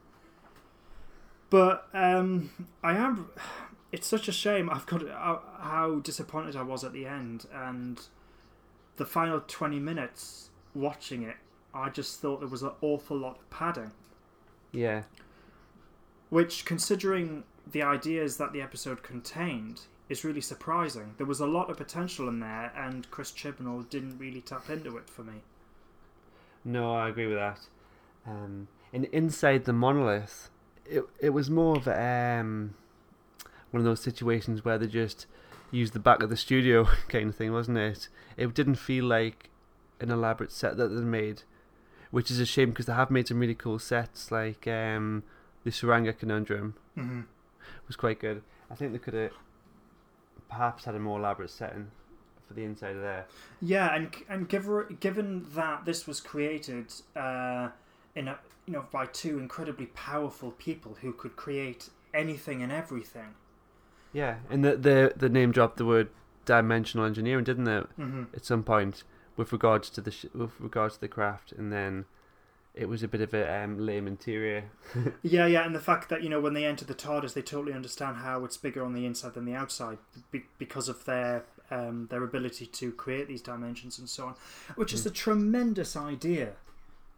[1.50, 2.50] But um,
[2.82, 3.30] I am.
[3.90, 4.68] It's such a shame.
[4.68, 7.98] I've got how, how disappointed I was at the end and
[8.96, 11.36] the final twenty minutes watching it.
[11.72, 13.92] I just thought there was an awful lot of padding.
[14.72, 15.04] Yeah.
[16.28, 21.14] Which, considering the ideas that the episode contained, is really surprising.
[21.18, 24.96] There was a lot of potential in there, and Chris Chibnall didn't really tap into
[24.96, 25.42] it for me.
[26.64, 27.60] No, I agree with that.
[28.26, 30.50] Um, and inside the monolith,
[30.86, 32.74] it it was more of um,
[33.70, 35.26] one of those situations where they just
[35.70, 38.08] used the back of the studio kind of thing, wasn't it?
[38.36, 39.50] It didn't feel like
[40.00, 41.42] an elaborate set that they made,
[42.10, 45.22] which is a shame because they have made some really cool sets, like um,
[45.64, 47.20] the Tsuranga Conundrum Mm-hmm.
[47.86, 48.42] was quite good.
[48.70, 49.30] I think they could have
[50.48, 51.90] perhaps had a more elaborate setting
[52.46, 53.26] for the inside of there.
[53.60, 57.68] Yeah, and and given given that this was created uh,
[58.14, 63.34] in a you know by two incredibly powerful people who could create anything and everything.
[64.12, 66.08] Yeah, and the the the name dropped the word
[66.44, 67.86] dimensional engineering, didn't it?
[67.98, 68.24] Mm-hmm.
[68.34, 69.04] At some point,
[69.36, 72.06] with regards to the sh- with regards to the craft, and then
[72.78, 74.64] it was a bit of a um, lame interior.
[75.22, 77.72] Yeah, yeah, and the fact that you know when they enter the TARDIS, they totally
[77.74, 79.98] understand how it's bigger on the inside than the outside
[80.30, 84.34] be- because of their um, their ability to create these dimensions and so on,
[84.76, 86.52] which is a tremendous idea.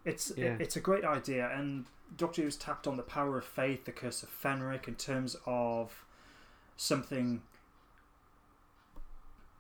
[0.05, 0.57] It's Yeah.
[0.59, 1.85] it's a great idea, and
[2.17, 6.05] Doctor Who's tapped on the power of faith, the curse of Fenric, in terms of
[6.77, 7.43] something.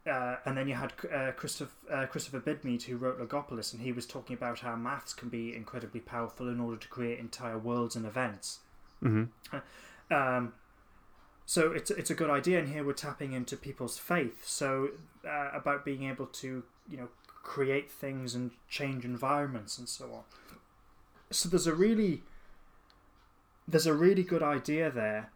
[0.07, 3.93] Uh, and then you had uh, Christopher, uh, Christopher Bidmead who wrote Logopolis, and he
[3.93, 7.97] was talking about how maths can be incredibly powerful in order to create entire worlds
[7.97, 8.61] and events.
[9.01, 9.25] hmm
[10.11, 10.55] Um,
[11.45, 14.47] so it's it's a good idea, and here we're tapping into people's faith.
[14.47, 14.91] So
[15.27, 20.23] uh, about being able to you know create things and change environments and so on.
[21.31, 22.23] So there's a really
[23.69, 25.31] there's a really good idea there.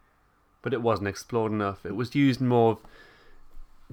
[0.63, 1.85] But it wasn't explored enough.
[1.85, 2.79] It was used more of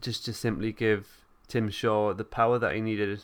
[0.01, 1.07] just to simply give
[1.47, 3.21] Tim Shaw the power that he needed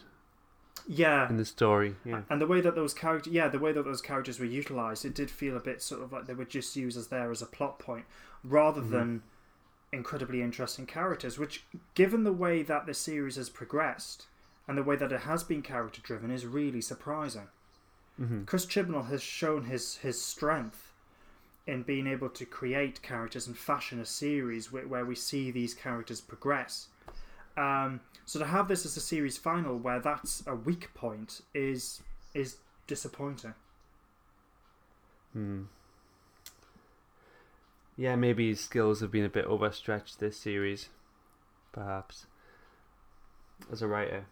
[0.87, 1.95] Yeah, in the story.
[2.05, 2.21] Yeah.
[2.29, 5.13] and the way that those characters, yeah, the way that those characters were utilized, it
[5.15, 7.45] did feel a bit sort of like they were just used as there as a
[7.45, 8.05] plot point,
[8.43, 8.91] rather Mhm.
[8.91, 9.23] than
[9.91, 11.37] incredibly interesting characters.
[11.39, 14.27] Which, given the way that the series has progressed
[14.67, 17.47] and the way that it has been character driven, is really surprising.
[18.17, 20.86] hmm Chris Chibnall has shown his his strength
[21.67, 25.73] in being able to create characters and fashion a series where, where we see these
[25.73, 26.87] characters progress.
[27.57, 32.01] Um, so to have this as a series final where that's a weak point is
[32.33, 33.53] is disappointing.
[35.33, 35.63] Hmm.
[37.97, 40.89] Yeah, maybe his skills have been a bit overstretched this series,
[41.71, 42.27] perhaps.
[43.71, 44.25] As a writer.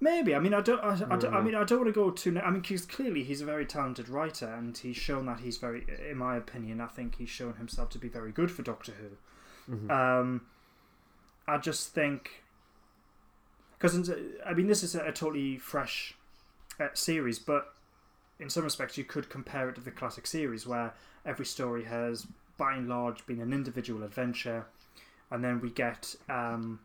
[0.00, 1.44] Maybe I mean I don't I, I, don't, I Mm.
[1.44, 2.38] mean I don't want to go too.
[2.38, 5.86] I mean because clearly he's a very talented writer and he's shown that he's very,
[6.10, 9.76] in my opinion, I think he's shown himself to be very good for Doctor Who.
[9.76, 9.90] Mhm.
[9.90, 10.46] Um,
[11.48, 12.42] I just think
[13.78, 14.10] because
[14.46, 16.14] I mean this is a, a totally fresh
[16.80, 17.72] uh, series, but
[18.40, 20.92] in some respects you could compare it to the classic series where
[21.24, 22.26] every story has,
[22.58, 24.66] by and large, been an individual adventure,
[25.30, 26.80] and then we get um,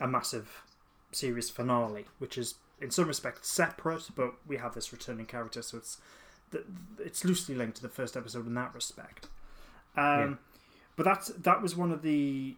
[0.00, 0.62] a massive
[1.12, 5.78] series finale, which is in some respects separate, but we have this returning character, so
[5.78, 5.98] it's
[6.98, 9.26] it's loosely linked to the first episode in that respect.
[9.96, 10.34] Um, Yeah.
[10.96, 12.56] But that's that was one of the.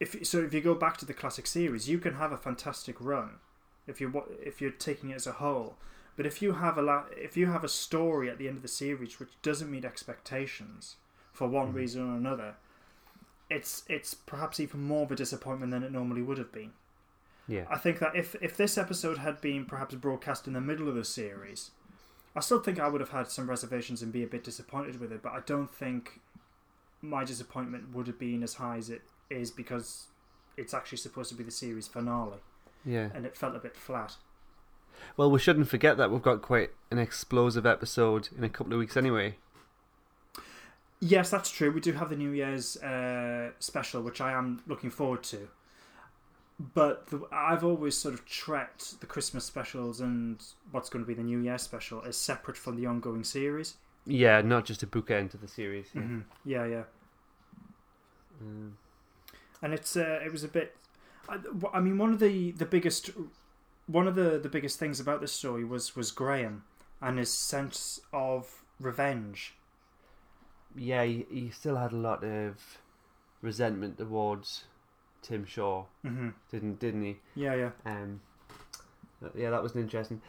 [0.00, 2.96] If so, if you go back to the classic series, you can have a fantastic
[3.00, 3.38] run,
[3.86, 5.76] if you if you're taking it as a whole.
[6.16, 8.62] But if you have a la- if you have a story at the end of
[8.62, 10.96] the series which doesn't meet expectations
[11.32, 11.76] for one Mhm.
[11.76, 12.56] reason or another,
[13.52, 16.72] it's it's perhaps even more of a disappointment than it normally would have been.
[17.48, 17.64] Yeah.
[17.70, 20.94] I think that if if this episode had been perhaps broadcast in the middle of
[20.94, 21.70] the series,
[22.34, 25.12] I still think I would have had some reservations and be a bit disappointed with
[25.12, 25.22] it.
[25.22, 26.20] But I don't think
[27.00, 30.06] my disappointment would have been as high as it is because
[30.56, 32.38] it's actually supposed to be the series finale,
[32.84, 33.08] Yeah.
[33.14, 34.16] and it felt a bit flat.
[35.16, 38.78] Well, we shouldn't forget that we've got quite an explosive episode in a couple of
[38.78, 39.36] weeks anyway.
[41.04, 41.72] Yes, that's true.
[41.72, 45.48] We do have the New Year's uh, special, which I am looking forward to.
[46.74, 51.14] But the, I've always sort of treated the Christmas specials and what's going to be
[51.14, 53.74] the New Year special as separate from the ongoing series.
[54.06, 55.86] Yeah, not just a bookend to the series.
[55.92, 56.02] Yeah.
[56.02, 56.82] hmm Yeah, yeah.
[58.40, 58.76] Um,
[59.60, 60.76] and it's uh, it was a bit.
[61.28, 61.38] I,
[61.74, 63.10] I mean, one of the, the biggest
[63.88, 66.62] one of the, the biggest things about this story was was Graham
[67.00, 69.54] and his sense of revenge.
[70.76, 72.78] Yeah, he, he still had a lot of
[73.40, 74.64] resentment towards
[75.22, 77.16] Tim Shaw, hmm didn't didn't he?
[77.34, 77.70] Yeah, yeah.
[77.84, 78.20] Um,
[79.36, 80.20] yeah, that was an interesting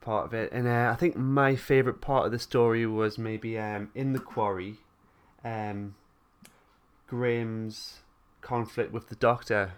[0.00, 0.52] part of it.
[0.52, 4.18] And uh, I think my favourite part of the story was maybe um, in the
[4.18, 4.76] quarry,
[5.44, 5.94] um,
[7.06, 8.00] Graham's
[8.40, 9.72] conflict with the Doctor.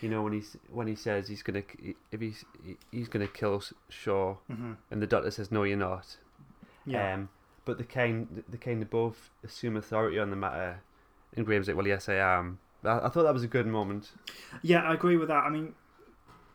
[0.00, 1.64] You know when he's when he says he's gonna
[2.12, 2.44] if he's
[2.92, 6.16] he's gonna kill Shaw, hmm and the Doctor says no, you're not.
[6.86, 7.14] Yeah.
[7.14, 7.28] Um,
[7.70, 10.80] but the kind the kind of both assume authority on the matter,
[11.36, 12.58] and Graham's like, well, yes, I am.
[12.82, 14.10] I, I thought that was a good moment.
[14.60, 15.44] Yeah, I agree with that.
[15.44, 15.76] I mean,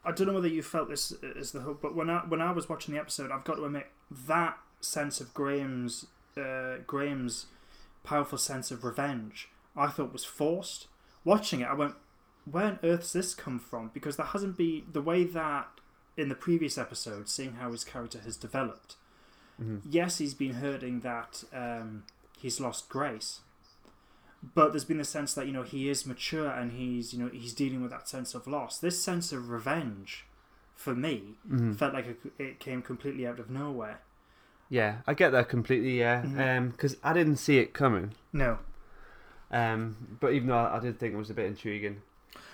[0.03, 2.51] I don't know whether you felt this as the hook, but when I when I
[2.51, 3.87] was watching the episode, I've got to admit
[4.27, 7.45] that sense of Graham's uh, Graham's
[8.03, 10.87] powerful sense of revenge, I thought was forced.
[11.23, 11.95] Watching it, I went,
[12.43, 15.69] "Where on earth's this come from?" Because there hasn't been the way that
[16.17, 18.97] in the previous episode, seeing how his character has developed.
[19.57, 22.03] Hmm Yes, he's been hurting that um,
[22.39, 23.41] he's lost grace,
[24.53, 27.29] but there's been the sense that you know he is mature and he's you know
[27.29, 28.77] he's dealing with that sense of loss.
[28.77, 30.25] This sense of revenge,
[30.75, 34.01] for me, hmm felt like it, it came completely out of nowhere.
[34.69, 35.99] Yeah, I get that completely.
[35.99, 36.21] Yeah,
[36.71, 38.11] because I didn't see it coming.
[38.33, 38.59] No,
[39.51, 42.01] Um, but even though I, I did think it was a bit intriguing,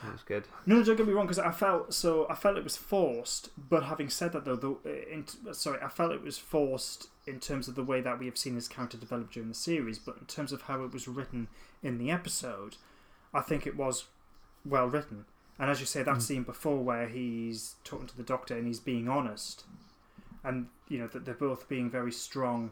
[0.08, 0.44] it was good.
[0.66, 3.50] no, no, don't get me wrong, because I felt so I felt it was forced.
[3.70, 7.68] But having said that, though, the, in, sorry, I felt it was forced in terms
[7.68, 10.00] of the way that we have seen his character develop during the series.
[10.00, 11.48] But in terms of how it was written
[11.84, 12.78] in the episode,
[13.34, 14.06] I think it was
[14.66, 15.26] well written.
[15.60, 16.22] And as you say, that Mm.
[16.22, 19.64] scene before where he's talking to the doctor and he's being honest,
[20.44, 22.72] and you know that they're both being very strong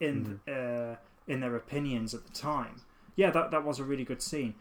[0.00, 2.82] in uh, in their opinions at the time.
[3.16, 4.54] Yeah, that that was a really good scene.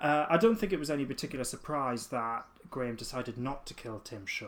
[0.00, 4.00] Uh, I don't think it was any particular surprise that Graham decided not to kill
[4.00, 4.46] Tim Shaw.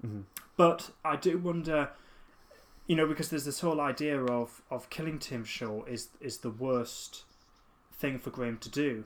[0.00, 0.22] hmm
[0.56, 1.90] But I do wonder,
[2.86, 6.50] you know, because there's this whole idea of, of killing Tim Shaw is is the
[6.50, 7.24] worst
[7.92, 9.04] thing for Graham to do.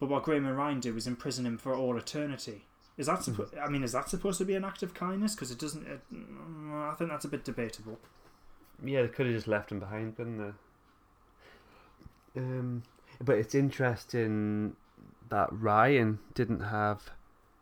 [0.00, 2.64] But what Graham and Ryan do is imprison him for all eternity.
[2.96, 5.34] Is that suppo- I mean, is that supposed to be an act of kindness?
[5.34, 5.86] Because it doesn't.
[5.86, 7.98] It, mm, I think that's a bit debatable.
[8.84, 12.40] Yeah, they could have just left him behind, couldn't they?
[12.40, 12.82] Um,
[13.22, 14.74] but it's interesting
[15.30, 17.10] that Ryan didn't have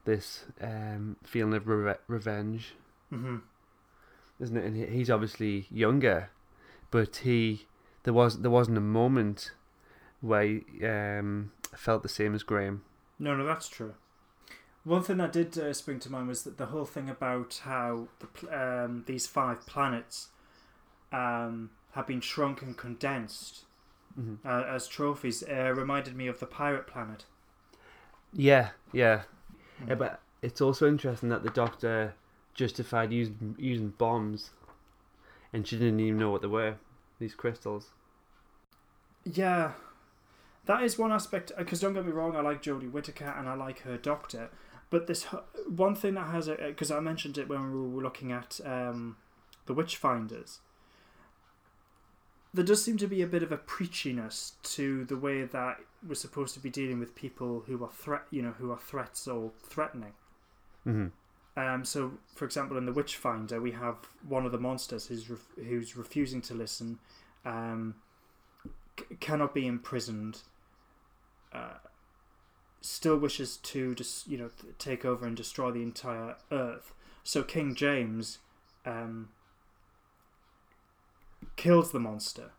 [0.04, 2.74] this um, feeling of re- revenge,
[3.10, 3.36] hmm
[4.40, 4.64] isn't it?
[4.64, 6.30] And he's obviously younger,
[6.90, 7.66] but he
[8.02, 9.52] there was there wasn't a moment
[10.20, 12.82] where he um, felt the same as Graham.
[13.18, 13.94] No, no, that's true.
[14.84, 18.08] One thing that did uh, spring to mind was that the whole thing about how
[18.18, 20.28] the, um, these five planets
[21.12, 23.64] um, have been shrunk and condensed
[24.20, 24.46] Mm-hmm.
[24.46, 27.24] uh, as trophies uh, reminded me of the pirate planet.
[28.32, 29.22] Yeah, yeah.
[29.86, 32.14] Yeah, but it's also interesting that the doctor
[32.54, 34.50] justified using using bombs,
[35.52, 36.76] and she didn't even know what they were.
[37.18, 37.90] These crystals.
[39.24, 39.72] Yeah,
[40.66, 41.52] that is one aspect.
[41.56, 44.50] Uh, because don't get me wrong, I like Jodie Whittaker and I like her Doctor,
[44.90, 45.24] but this
[45.68, 48.60] one thing that has a uh, because I mentioned it when we were looking at
[48.64, 49.16] um,
[49.66, 50.58] the Witchfinders.
[52.54, 56.14] There does seem to be a bit of a preachiness to the way that we're
[56.14, 59.52] supposed to be dealing with people who are threat, you know, who are threats or
[59.62, 60.12] threatening.
[60.86, 61.08] Mm-hmm.
[61.56, 65.54] Um, so, for example, in the Witchfinder, we have one of the monsters who's ref-
[65.56, 66.98] who's refusing to listen,
[67.44, 67.96] um,
[68.98, 70.40] c- cannot be imprisoned,
[71.52, 71.78] uh,
[72.80, 76.94] still wishes to just you know take over and destroy the entire Earth.
[77.22, 78.38] So King James
[78.86, 79.28] um,
[81.56, 82.50] kills the monster,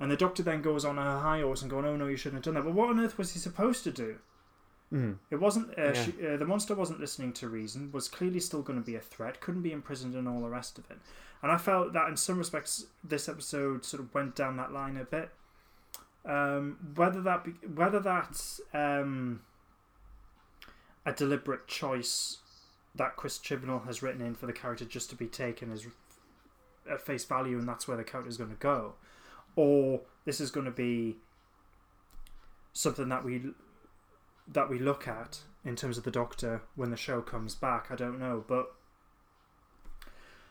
[0.00, 2.44] and the Doctor then goes on a high horse and going, "Oh no, you shouldn't
[2.44, 4.16] have done that." But what on earth was he supposed to do?
[4.92, 5.12] Mm-hmm.
[5.30, 5.70] It wasn't.
[5.78, 6.04] Uh, Yeah.
[6.04, 7.90] she, uh, the monster wasn't listening to reason.
[7.92, 9.40] Was clearly still going to be a threat.
[9.40, 10.98] Couldn't be imprisoned and all the rest of it.
[11.42, 14.96] And I felt that in some respects, this episode sort of went down that line
[14.96, 15.30] a bit.
[16.24, 19.42] Um, whether that be, whether that's um,
[21.04, 22.38] a deliberate choice
[22.94, 25.86] that Chris Chibnall has written in for the character just to be taken as
[26.90, 28.94] at face value, and that's where the character is going to go,
[29.54, 31.16] or this is going to be
[32.72, 33.42] something that we
[34.48, 37.88] that we look at in terms of the Doctor when the show comes back.
[37.90, 38.72] I don't know, but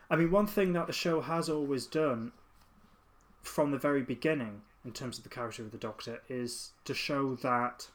[0.09, 2.31] I mean, one thing that the show has always done
[3.41, 7.35] from the very beginning, in terms of the character of the Doctor, is to show
[7.35, 7.89] that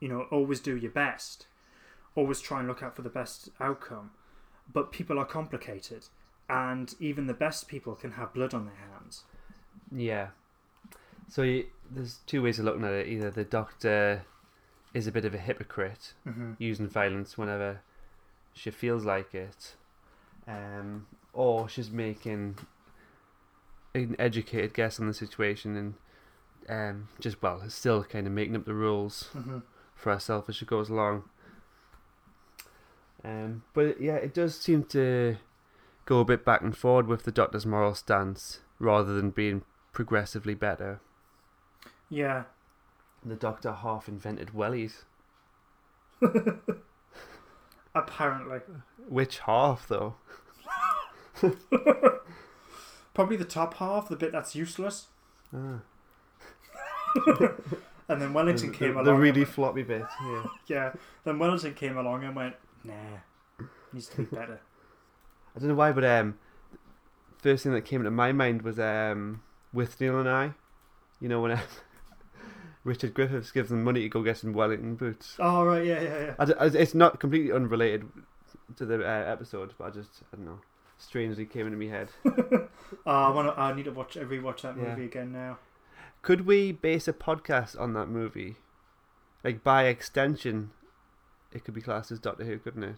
[0.00, 1.46] you know always do your best,
[2.14, 4.10] always try and look out for the best outcome.
[4.72, 6.06] But people are complicated,
[6.52, 9.24] and even the best people can have blood on their hands.
[9.90, 10.28] Yeah.
[11.28, 13.08] So you, there's two ways of looking at it.
[13.08, 14.24] Either the doctor
[14.92, 16.52] is a bit of a hypocrite, Mm-hmm.
[16.58, 17.80] using violence whenever
[18.52, 19.74] she feels like it,
[20.46, 22.58] um, or she's making
[23.94, 25.94] an educated guess on the situation and
[26.68, 29.58] um, just well, still kind of making up the rules Mm-hmm.
[29.94, 31.24] for herself as she goes along.
[33.24, 35.36] Um, but yeah, it does seem to
[36.12, 40.52] go a bit back and forward with the Doctor's moral stance rather than being progressively
[40.54, 41.00] better.
[42.10, 42.44] Yeah.
[43.24, 45.04] The Doctor half invented wellies.
[47.94, 48.58] Apparently.
[49.08, 50.16] Which half, though?
[53.14, 55.06] Probably the top half, the bit that's useless.
[55.54, 55.80] Ah.
[58.08, 59.04] And then Wellington the, came the, along.
[59.06, 60.04] the really floppy bit.
[60.22, 60.44] Yeah.
[60.66, 60.92] yeah.
[61.24, 62.92] Then Wellington came along and went, nah,
[63.92, 64.60] needs to be better.
[65.54, 66.38] I don't know why, but um,
[67.38, 69.42] first thing that came into my mind was um,
[69.74, 70.54] Withnail and I.
[71.20, 71.60] You know when uh,
[72.84, 75.36] Richard Griffiths gives them money to go get some Wellington boots.
[75.38, 76.34] oh, right, yeah, yeah, yeah.
[76.58, 78.08] I I- it's not completely unrelated
[78.76, 80.60] to the uh, episode, but I just I don't know.
[80.98, 82.08] Strangely came into my head.
[83.06, 84.90] Oh, I, wanna, I need to watch rewatch that Yeah.
[84.90, 85.58] movie again now.
[86.20, 88.56] Could we base a podcast on that movie?
[89.42, 90.70] Like by extension,
[91.52, 92.96] it could be classed as Doctor Who, couldn't it?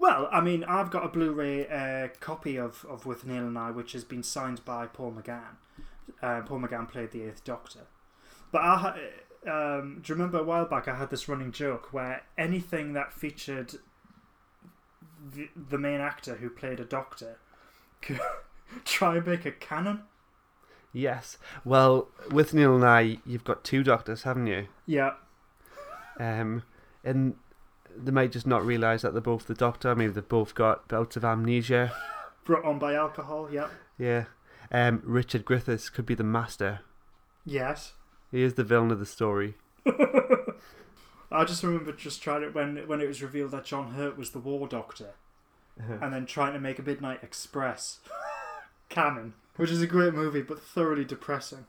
[0.00, 3.92] Well, I mean, I've got a Blu-ray uh, copy of, of Withnail and I, which
[3.92, 5.56] has been signed by Paul McGann.
[6.22, 7.80] Uh, Paul McGann played the Eighth Doctor.
[8.50, 8.98] But I,
[9.46, 13.12] um, do you remember a while back I had this running joke where anything that
[13.12, 13.74] featured
[15.34, 17.36] the, the main actor who played a Doctor
[18.00, 18.20] could
[18.86, 20.04] try and make a canon?
[20.94, 21.36] Yes.
[21.62, 24.68] Well, Withnail and I, you've got two doctors, haven't you?
[24.86, 25.12] Yeah,
[26.18, 26.62] Um,
[27.04, 27.34] and
[28.04, 29.94] they might just not realise that they're both the Doctor.
[29.94, 31.92] Maybe they've both got bouts of amnesia.
[32.44, 33.48] brought on by alcohol.
[33.50, 34.24] Yeah, Yeah.
[34.72, 36.80] Um, Richard Griffiths could be the Master.
[37.44, 37.92] yes.
[38.30, 39.54] He is the villain of the story.
[41.32, 44.30] I just remember just trying it when when it was revealed that John Hurt was
[44.30, 45.10] the War Doctor.
[45.78, 48.00] and then trying to make a Midnight Express
[48.88, 51.64] canon, which is a great movie but thoroughly depressing.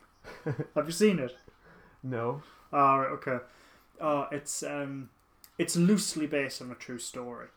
[0.76, 1.36] Have you seen it?
[2.04, 2.44] no.
[2.74, 3.38] Oh, okay.
[4.00, 5.10] Oh, it's um,
[5.62, 7.48] it's loosely based on a true story,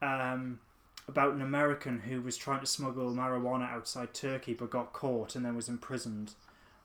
[0.00, 0.60] um,
[1.06, 5.44] about an American who was trying to smuggle marijuana outside Turkey but got caught and
[5.44, 6.32] then was imprisoned,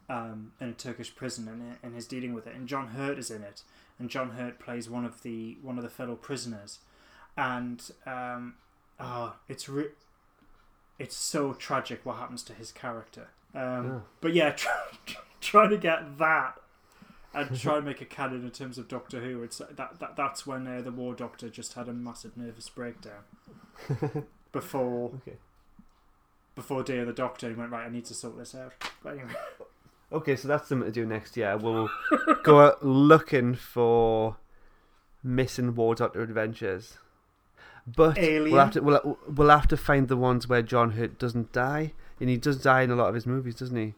[0.10, 2.56] um, in a Turkish prison and and is dealing with it.
[2.56, 3.62] And John Hurt is in it,
[4.00, 6.80] and John Hurt plays one of the one of the fellow prisoners,
[7.38, 8.56] and um,
[9.00, 9.96] oh, it's re-
[11.00, 13.28] it's so tragic what happens to his character.
[13.56, 14.02] Um, Oh.
[14.22, 14.74] But yeah, try,
[15.42, 16.60] trying to get that
[17.42, 19.44] and try and make a canon in terms of Doctor Who.
[19.44, 23.24] It's that, that that's when uh, the War Doctor just had a massive nervous breakdown
[24.52, 25.38] before Okay.
[26.56, 27.50] before Day of the Doctor.
[27.50, 27.86] He went right.
[27.86, 28.74] I need to sort this out.
[29.04, 29.32] But anyway,
[30.12, 31.58] Okay, so that's something to do next year.
[31.58, 31.90] We'll
[32.44, 34.38] go out looking for
[35.22, 36.98] missing War Doctor adventures.
[37.86, 38.52] But Alien.
[38.52, 41.94] we'll have to we'll, we'll have to find the ones where John Hurt doesn't die,
[42.20, 43.94] and he does die in a lot of his movies, doesn't he?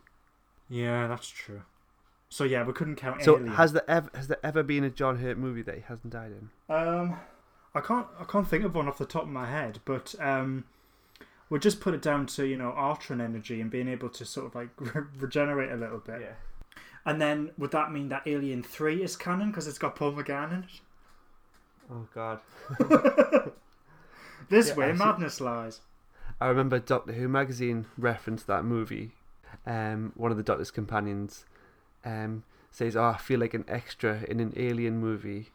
[0.69, 1.61] yeah, that's true.
[2.29, 3.47] So yeah, we couldn't count So Alien.
[3.47, 6.31] has there ever has there ever been a John Hurt movie that he hasn't died
[6.31, 6.49] in?
[6.69, 7.19] Um,
[7.73, 10.65] I can't I can't think of one off the top of my head, but um,
[11.49, 14.47] we'll just put it down to you know Artron energy and being able to sort
[14.47, 14.69] of like
[15.19, 16.21] regenerate a little bit.
[16.21, 16.33] Yeah.
[17.05, 20.51] And then would that mean that Alien Three is canon because it's got Paul McGann
[20.53, 20.81] in it?
[21.91, 22.39] Oh God.
[24.49, 25.81] This Yeah, way, I madness lies.
[26.41, 29.11] I remember Doctor Who magazine referenced that movie.
[29.65, 31.45] Um, one of the Doctor's companions
[32.05, 35.49] um, says, "Oh, I feel like an extra in an alien movie."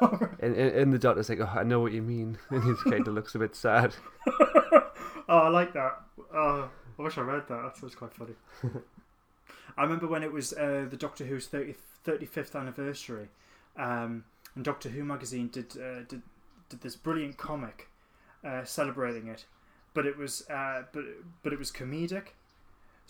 [0.40, 3.14] and, and, the Doctor's like, "Oh, I know what you mean," and he kind of
[3.14, 3.94] looks a bit sad.
[4.26, 4.90] oh,
[5.28, 6.00] I like that.
[6.32, 7.74] Oh, I wish I read that.
[7.74, 8.34] That was quite funny.
[9.76, 13.28] I remember when it was uh, the Doctor Who's 30, 35th anniversary,
[13.76, 16.22] um, and Doctor Who magazine did uh, did
[16.68, 17.88] did this brilliant comic
[18.44, 19.46] uh, celebrating it,
[19.94, 21.04] but it was uh, but
[21.42, 22.28] but it was comedic.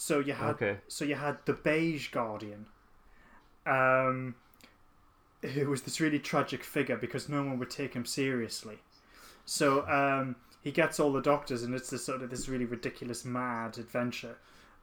[0.01, 0.79] So you had Okay.
[0.87, 2.67] so you had the Beige Guardian,
[3.67, 4.37] um,
[5.43, 8.79] who was this really tragic figure because no one would take him seriously.
[9.45, 13.25] So um, he gets all the doctors, and it's this sort of this really ridiculous,
[13.25, 14.37] mad adventure.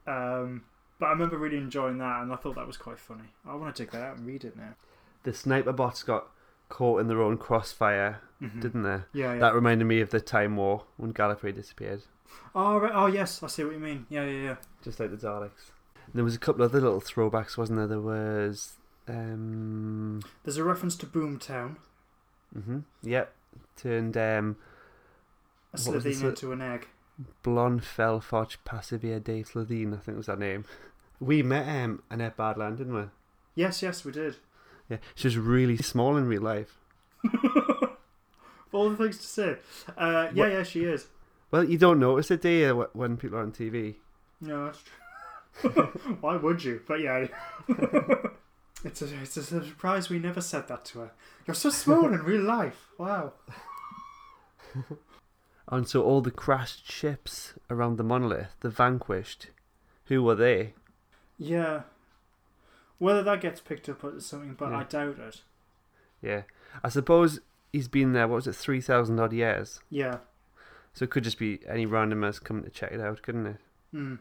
[0.05, 0.65] Um,
[0.99, 3.29] but I remember really enjoying that, and I thought that was quite funny.
[3.47, 4.75] I want to take that out and read it now.
[5.23, 6.27] The sniper bots got
[6.69, 8.61] caught in their own crossfire, Mhm.
[8.61, 9.01] didn't they?
[9.13, 9.39] Yeah, yeah.
[9.39, 12.03] That reminded me of the Time War when Gallifrey disappeared,
[12.53, 12.91] oh, right.
[12.93, 14.05] oh, yes, I see what you mean.
[14.09, 14.55] Yeah, yeah, yeah.
[14.83, 15.71] just like the Daleks.
[16.13, 17.87] There was a couple of other little throwbacks, wasn't there?
[17.87, 18.75] There was,
[19.07, 21.77] um, There's a reference to Boomtown,
[22.53, 23.33] hmm yep,
[23.75, 24.57] turned um,
[25.73, 26.87] a Slitheen into an egg.
[27.43, 30.65] Blon Fel-Fotch Pasameer-Day Slitheen, I think was her name.
[31.21, 33.03] We met um, Annette Badland, didn't we?
[33.55, 34.35] Yes, yes, we did.
[34.89, 36.77] Yeah, she's really small in real life.
[38.71, 39.57] All the things to say.
[39.97, 41.07] Uh, yeah, What- yeah, she is.
[41.51, 43.95] Well, you don't notice it, do you, wh- when people are on TV?
[44.41, 45.71] No, that's true.
[46.21, 46.81] Why would you?
[46.87, 47.27] But yeah.
[48.83, 51.11] It's a, it's a surprise we never said that to her.
[51.47, 52.89] You're so small in real life.
[52.99, 53.33] Wow.
[55.67, 59.47] And so all the crashed ships around the monolith, the vanquished,
[60.05, 60.73] who were they?
[61.39, 61.81] Yeah.
[62.97, 64.77] Whether that gets picked up or something, but Yeah.
[64.79, 65.41] I doubt it.
[66.21, 66.43] Yeah.
[66.83, 67.39] I suppose
[67.73, 69.79] he's been there, what was it, 3,000 odd years?
[69.89, 70.19] Yeah.
[70.93, 73.57] So it could just be any random randomers coming to check it out, couldn't it?
[73.91, 74.15] Hmm.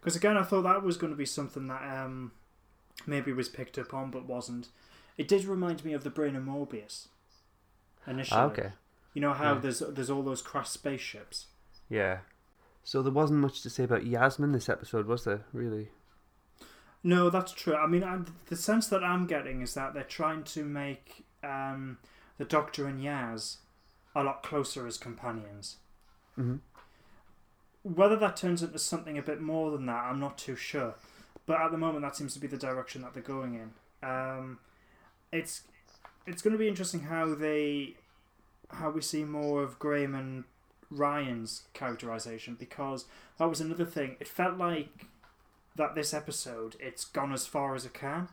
[0.00, 2.32] Because again, I thought that was going to be something that um,
[3.06, 4.68] maybe was picked up on, but wasn't.
[5.16, 7.08] It did remind me of the brain of Morbius.
[8.06, 8.72] Initially, Ah, okay.
[9.14, 9.60] you know how Yeah.
[9.60, 11.46] there's there's all those crashed spaceships.
[11.88, 12.18] Yeah.
[12.82, 15.88] So there wasn't much to say about Yasmin this episode, was there, really?
[17.06, 17.76] No, that's true.
[17.76, 21.98] I mean, I, the sense that I'm getting is that they're trying to make um,
[22.38, 23.58] the Doctor and Yaz
[24.16, 25.76] a lot closer as companions.
[26.34, 26.56] hmm
[27.82, 30.94] Whether that turns into something a bit more than that, I'm not too sure.
[31.46, 34.08] But at the moment, that seems to be the direction that they're going in.
[34.08, 34.58] Um,
[35.30, 35.62] it's
[36.26, 37.96] it's going to be interesting how they
[38.70, 40.44] how we see more of Graham and
[40.90, 43.04] Ryan's characterization because
[43.38, 44.16] that was another thing.
[44.20, 45.06] It felt like
[45.76, 48.28] that this episode it's gone as far as it can.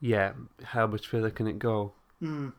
[0.00, 0.32] Yeah,
[0.62, 1.92] how much further can it go?
[2.22, 2.52] Mm.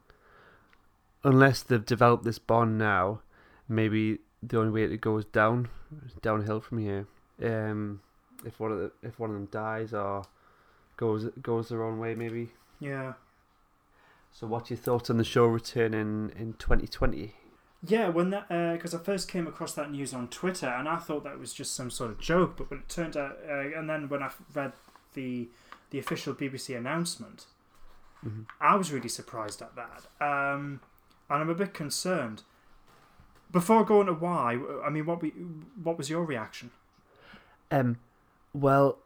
[1.24, 3.22] Unless they've developed this bond now,
[3.70, 5.70] maybe the only way it goes down,
[6.22, 7.08] downhill from here.
[7.44, 8.02] Um,
[8.46, 10.24] if one of the, if one of them dies or
[10.96, 12.52] goes goes their own way, maybe.
[12.80, 13.14] Yeah.
[14.32, 17.36] So, what's your thoughts on the show returning in 2020?
[17.84, 21.24] Yeah, when that because I first came across that news on Twitter and I thought
[21.24, 24.10] that was just some sort of joke, but when it turned out, uh, and then
[24.10, 24.74] when I read
[25.14, 25.48] the
[25.92, 27.46] the official BBC announcement,
[28.24, 30.82] hmm I was really surprised at that, um,
[31.30, 32.44] and I'm a bit concerned.
[33.52, 36.72] Before going to why, I mean, what we what was your reaction?
[37.72, 37.98] Um,
[38.54, 38.98] well,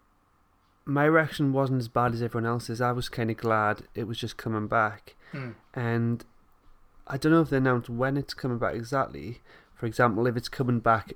[0.86, 2.80] my reaction wasn't as bad as everyone else's.
[2.82, 5.52] I was kind of glad it was just coming back, Hmm.
[5.74, 6.26] and
[7.12, 9.42] I don't know if they announced when it's coming back exactly.
[9.76, 11.14] For example, if it's coming back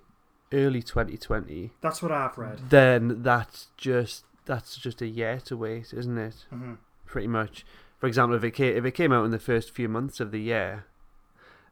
[0.51, 2.69] early 2020, That's what I've read.
[2.69, 6.45] then that's just that's just a year to wait, isn't it?
[6.49, 6.73] hmm
[7.05, 7.65] Pretty much.
[7.99, 10.31] For example, if it came, if it came out in the first few months of
[10.31, 10.85] the year,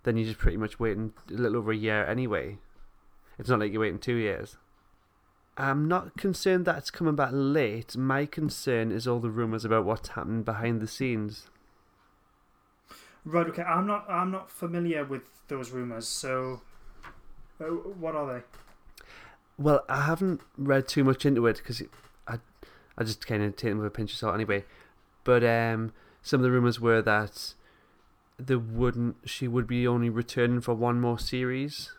[0.04, 2.58] then you're just pretty much waiting a little over a year anyway.
[3.38, 4.58] It's not like you're waiting two years.
[5.58, 7.96] I'm not concerned that it's coming back late.
[7.98, 11.50] My concern is all the rumours about what's happening behind the scenes.
[13.26, 13.48] Right.
[13.48, 13.64] Okay.
[13.64, 14.06] I'm not.
[14.10, 16.08] I'm not familiar with those rumors.
[16.08, 16.62] So,
[17.60, 18.42] uh, what are they?
[19.58, 21.82] Well, I haven't read too much into it because
[22.28, 22.40] I,
[22.98, 24.66] I just kind of take them with a pinch of salt anyway.
[25.24, 27.54] But um, some of the rumours were that
[28.38, 31.92] there wouldn't, she would be only returning for one more series,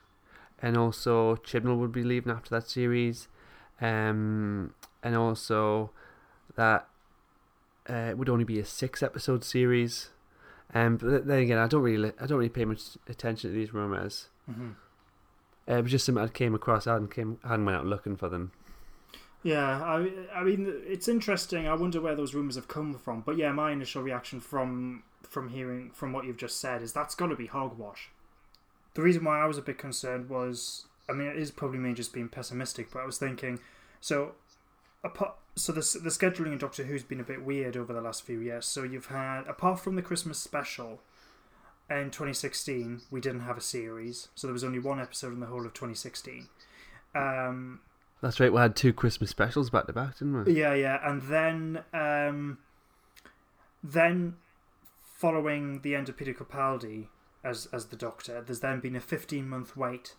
[0.61, 3.29] and also Chibnall would be leaving after that series,
[3.81, 5.91] um, and also
[6.57, 6.89] that
[7.89, 10.11] uh, it would only be a six episode series.
[10.73, 13.73] Um, but then again, I don't really, I don't really pay much attention to these
[13.73, 14.29] rumours.
[14.47, 14.71] hmm
[15.69, 16.87] Uh, it was just something I came across.
[16.87, 18.53] I hadn't came, I hadn't went out looking for them.
[19.43, 21.69] Yeah, I, I mean, it's interesting.
[21.69, 23.21] I wonder where those rumors have come from.
[23.21, 27.15] But yeah, my initial reaction from from hearing from what you've just said is that's
[27.15, 28.11] got to be hogwash.
[28.95, 31.93] The reason why I was a bit concerned was, I mean, it is probably me
[31.93, 33.59] just being pessimistic, but I was thinking,
[34.01, 34.33] so,
[35.03, 38.25] apart, so the the scheduling in Doctor Who's been a bit weird over the last
[38.25, 38.67] few years.
[38.67, 41.01] So you've had, apart from the Christmas special.
[41.91, 45.47] In 2016, we didn't have a series, so there was only one episode in the
[45.47, 46.49] whole of 2016.
[47.15, 47.81] Um,
[48.23, 48.51] That's right.
[48.51, 50.55] We had two Christmas specials back to back, didn't we?
[50.55, 52.57] yeah, yeah, and then um,
[53.83, 54.37] then
[55.03, 57.09] following the end of Peter Capaldi
[57.45, 60.15] as as the Doctor, there's then been a 15 month wait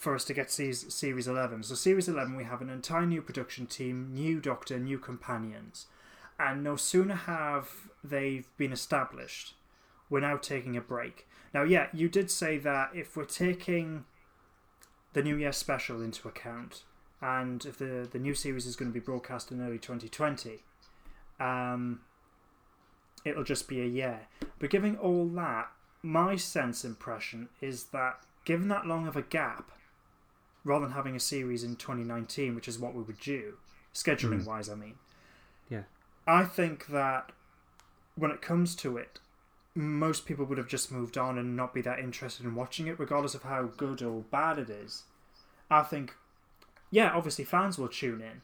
[0.00, 1.62] for us to get series, series 11.
[1.62, 5.88] So series 11, we have an entire new production team, new Doctor, new companions,
[6.38, 7.68] and no sooner have
[8.02, 9.52] they've been established,
[10.08, 11.28] we're now taking a break.
[11.52, 14.06] Now, yeah, you did say that if we're taking
[15.12, 16.84] the New Year special into account,
[17.20, 20.64] and if the the new series is going to be broadcast in early 2020,
[21.38, 22.00] um,
[23.26, 24.20] it'll just be a year.
[24.58, 25.68] But giving all that,
[26.02, 29.70] my sense impression is that given that long of a gap,
[30.64, 33.54] rather than having a series in 2019, which is what we would do,
[33.94, 34.46] scheduling hmm.
[34.48, 34.94] wise, I mean,
[35.68, 35.82] Yeah.
[36.26, 37.32] I think that
[38.14, 39.18] when it comes to it,
[39.74, 42.98] most people would have just moved on and not be that interested in watching it,
[42.98, 45.04] regardless of how good or bad it is.
[45.70, 46.14] I think,
[46.90, 48.42] yeah, obviously fans will tune in,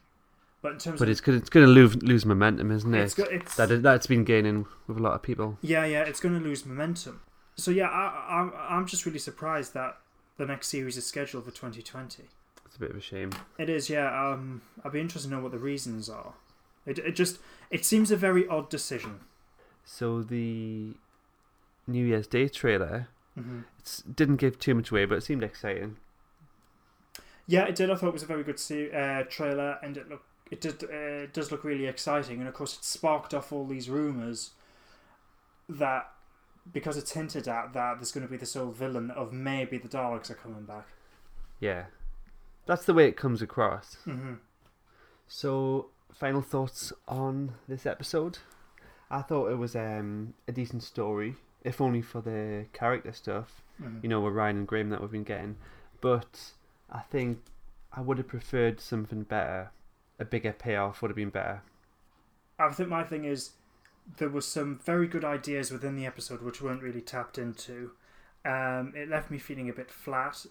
[0.61, 3.01] but in terms But of it's gonna, it's going to lose lose momentum, isn't it?
[3.01, 5.57] it's, go- it's that is, that's been gaining with a lot of people.
[5.61, 7.21] yeah, yeah, it's going to lose momentum.
[7.57, 9.97] So yeah, I, I'm I'm just really surprised that
[10.37, 12.23] the next series is scheduled for 2020.
[12.65, 13.31] It's a bit of a shame.
[13.57, 14.29] It is, yeah.
[14.29, 16.33] Um, I'd be interested to know what the reasons are.
[16.85, 19.21] It, it just it seems a very odd decision.
[19.83, 20.93] So the
[21.85, 25.97] New Year's Day trailer hmm it's, didn't give too much away, but it seemed exciting.
[27.45, 27.89] Yeah, it did.
[27.89, 30.83] I thought it was a very good se- uh, trailer, and it look it did
[30.83, 32.39] uh, it does look really exciting.
[32.39, 34.51] And of course, it sparked off all these rumors
[35.69, 36.11] that
[36.73, 39.87] because it's hinted at that there's going to be this old villain of maybe the
[39.87, 40.87] Daleks are coming back.
[41.59, 41.85] Yeah,
[42.65, 43.95] that's the way it comes across.
[44.03, 44.35] hmm
[45.27, 48.39] So, final thoughts on this episode?
[49.09, 53.61] I thought it was um, a decent story, if only for the character stuff.
[53.81, 55.55] hmm You know, with Ryan and Graham that we've been getting,
[56.01, 56.51] but
[56.91, 57.39] I think
[57.93, 59.71] I would have preferred something better.
[60.19, 61.61] A bigger payoff would have been better.
[62.59, 63.51] I think my thing is
[64.17, 67.91] there was some very good ideas within the episode which weren't really tapped into.
[68.45, 70.45] Um, it left me feeling a bit flat.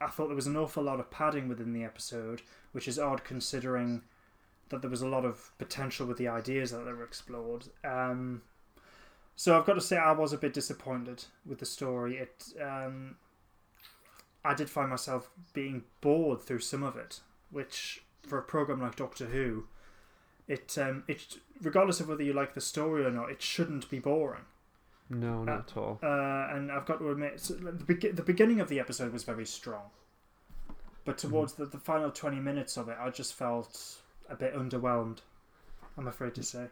[0.00, 3.24] I thought there was an awful lot of padding within the episode, which is odd
[3.24, 4.02] considering
[4.70, 7.66] that there was a lot of potential with the ideas that were explored.
[7.84, 8.42] Um,
[9.36, 12.16] so I've got to say I was a bit disappointed with the story.
[12.16, 13.16] It, um,
[14.44, 17.20] I did find myself being bored through some of it,
[17.50, 19.64] which for a program like Doctor Who,
[20.48, 23.98] it um, it regardless of whether you like the story or not, it shouldn't be
[23.98, 24.42] boring.
[25.10, 25.98] No, not at all.
[26.02, 29.24] Uh, and I've got to admit, so the, be- the beginning of the episode was
[29.24, 29.84] very strong,
[31.04, 33.96] but towards the, the final twenty minutes of it, I just felt
[34.28, 35.18] a bit underwhelmed.
[35.96, 36.66] I'm afraid to say.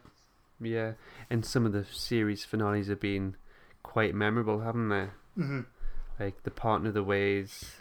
[0.60, 0.92] Yeah,
[1.30, 3.36] and some of the series finales have been
[3.82, 5.08] quite memorable, haven't they?
[5.34, 5.60] hmm
[6.20, 7.76] Like the Parting of the Ways,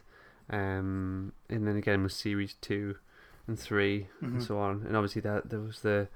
[0.49, 2.95] um, and then again with series two
[3.47, 4.27] and 3 Mhm.
[4.27, 4.83] and so on.
[4.87, 6.07] And obviously that there was the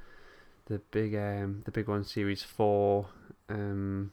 [0.65, 3.07] the big um the big one series four.
[3.49, 4.11] Um,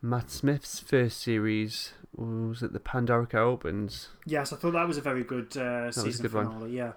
[0.00, 4.08] Matt Smith's first series was it the Pandorica Opens.
[4.24, 6.46] Yes, I thought that was a very good uh, season good one.
[6.46, 6.70] finale.
[6.76, 6.92] Yeah.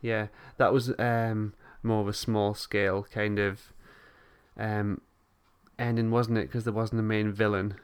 [0.00, 3.72] Yeah, that was um more of a small scale kind of
[4.56, 5.00] um
[5.78, 6.46] ending, wasn't it?
[6.48, 7.74] Because there wasn't a main villain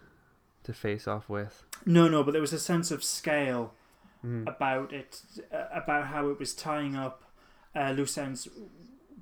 [0.64, 1.62] to face off with.
[1.84, 3.72] No, no, but there was a sense of scale
[4.24, 4.48] Mm.
[4.48, 5.20] about it,
[5.52, 7.22] uh, about how it was tying up
[7.74, 8.48] uh, loose ends,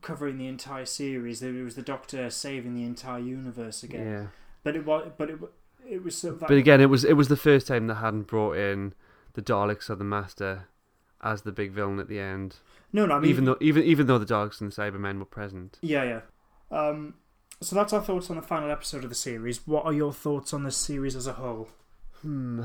[0.01, 1.43] covering the entire series.
[1.43, 4.07] It was the Doctor saving the entire universe again.
[4.07, 4.27] Yeah.
[4.63, 5.39] But it was, but it,
[5.87, 6.41] it was sort of.
[6.41, 8.95] But again, it was it was the first time they hadn't brought in
[9.35, 10.69] the Daleks or the Master
[11.23, 12.57] as the big villain at the end.
[12.93, 15.25] no, no, I mean, even though even even though the Daleks and the Cybermen were
[15.25, 15.79] present.
[15.83, 16.21] yeah, yeah.
[16.71, 17.15] Um,
[17.61, 19.67] so that's our thoughts on the final episode of the series.
[19.67, 21.69] What are your thoughts on the series as a whole?
[22.21, 22.65] Hmm.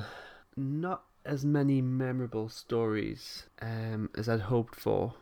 [0.57, 5.13] Not as many memorable stories um, as I'd hoped for.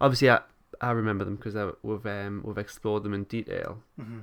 [0.00, 0.40] Obviously, I
[0.80, 3.82] I remember them because we've um, we've explored them in detail.
[3.96, 4.20] hmm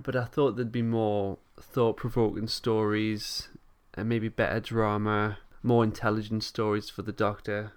[0.00, 3.48] But I thought there'd be more thought provoking stories
[3.94, 7.72] and maybe better drama, more intelligent stories for the Doctor.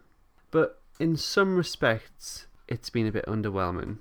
[0.52, 3.98] But in some respects, it's been a bit underwhelming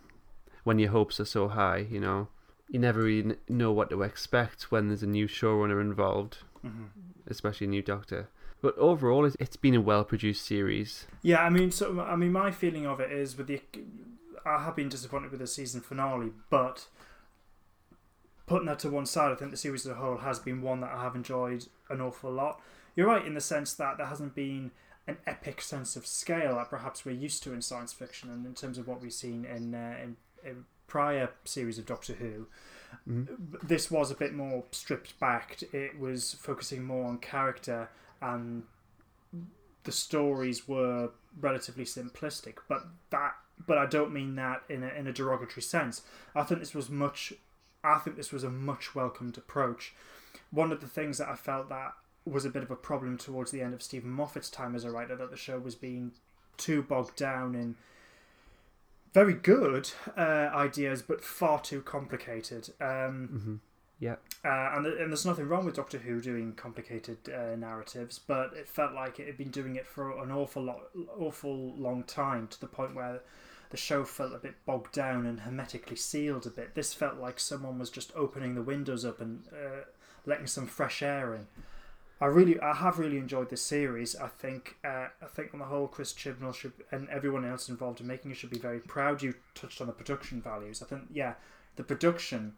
[0.64, 2.28] when your hopes are so high, you know.
[2.68, 6.86] You never really know what to expect when there's a new showrunner involved, hmm
[7.26, 8.28] especially a new Doctor.
[8.63, 11.07] But overall, it's- been a well produced series.
[11.23, 13.61] Yeah, I mean, so I mean, my feeling of it is with the,
[14.45, 16.87] I have been disappointed with the season finale, but
[18.47, 20.81] putting that to one side, I think the series as a whole has been one
[20.81, 22.61] that I have enjoyed an awful lot.
[22.97, 24.73] You're right in the sense that there hasn't been
[25.07, 28.55] an epic sense of scale that perhaps we're used to in science fiction, and in
[28.55, 32.47] terms of what we've seen in uh, in, in prior series of Doctor Who
[33.09, 33.57] Mhm.
[33.63, 35.63] this was a bit more stripped back.
[35.73, 37.89] It was focusing more on character,
[38.21, 38.64] and
[39.85, 41.11] the stories were
[41.41, 42.59] relatively simplistic.
[42.68, 43.35] But that,
[43.66, 46.03] but I don't mean that in a in a derogatory sense.
[46.35, 47.33] I think this was much.
[47.83, 49.95] I think this was a much welcomed approach.
[50.51, 51.93] One of the things that I felt that
[52.25, 54.91] was a bit of a problem towards the end of Steven Moffat's time as a
[54.91, 56.12] writer that the show was being
[56.57, 57.77] too bogged down in
[59.12, 62.71] very good uh, ideas, but far too complicated.
[62.81, 63.55] Um, hmm
[63.99, 64.16] Yeah.
[64.43, 68.68] Uh, and, and there's nothing wrong with Doctor Who doing complicated uh, narratives, but it
[68.68, 70.80] felt like it had been doing it for an awful lot,
[71.18, 73.20] awful long time to the point where
[73.68, 76.74] the show felt a bit bogged down and hermetically sealed a bit.
[76.74, 79.84] This felt like someone was just opening the windows up and uh,
[80.24, 81.47] letting some fresh air in.
[82.18, 84.16] I really, I have really enjoyed this series.
[84.16, 88.01] I think, uh, I think on the whole, Chris Chibnall should and everyone else involved
[88.01, 89.22] in making it should be very proud.
[89.22, 90.82] You touched on the production values.
[90.82, 91.34] I think, yeah,
[91.76, 92.55] the production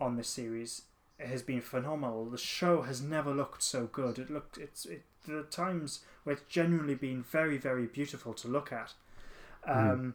[0.00, 0.82] on this series
[1.18, 2.26] has been phenomenal.
[2.26, 4.18] The show has never looked so good.
[4.18, 8.72] It looked, it's, it, the times where it's genuinely been very, very beautiful to look
[8.72, 8.92] at.
[9.66, 10.14] Um,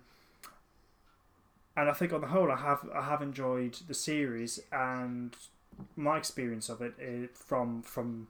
[1.76, 5.36] and I think on the whole, I have I have enjoyed the series and
[5.96, 8.28] my experience of it is from from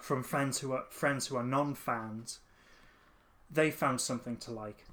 [0.00, 2.38] from friends who are friends who are non fans.
[3.50, 4.84] They found something to like.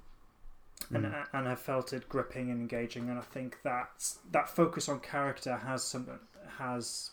[0.92, 1.26] And Mm.
[1.32, 3.08] and I felt it gripping and engaging.
[3.10, 6.08] And I think that that focus on character has some
[6.58, 7.10] has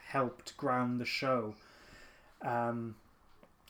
[0.00, 1.54] helped ground the show
[2.42, 2.96] um,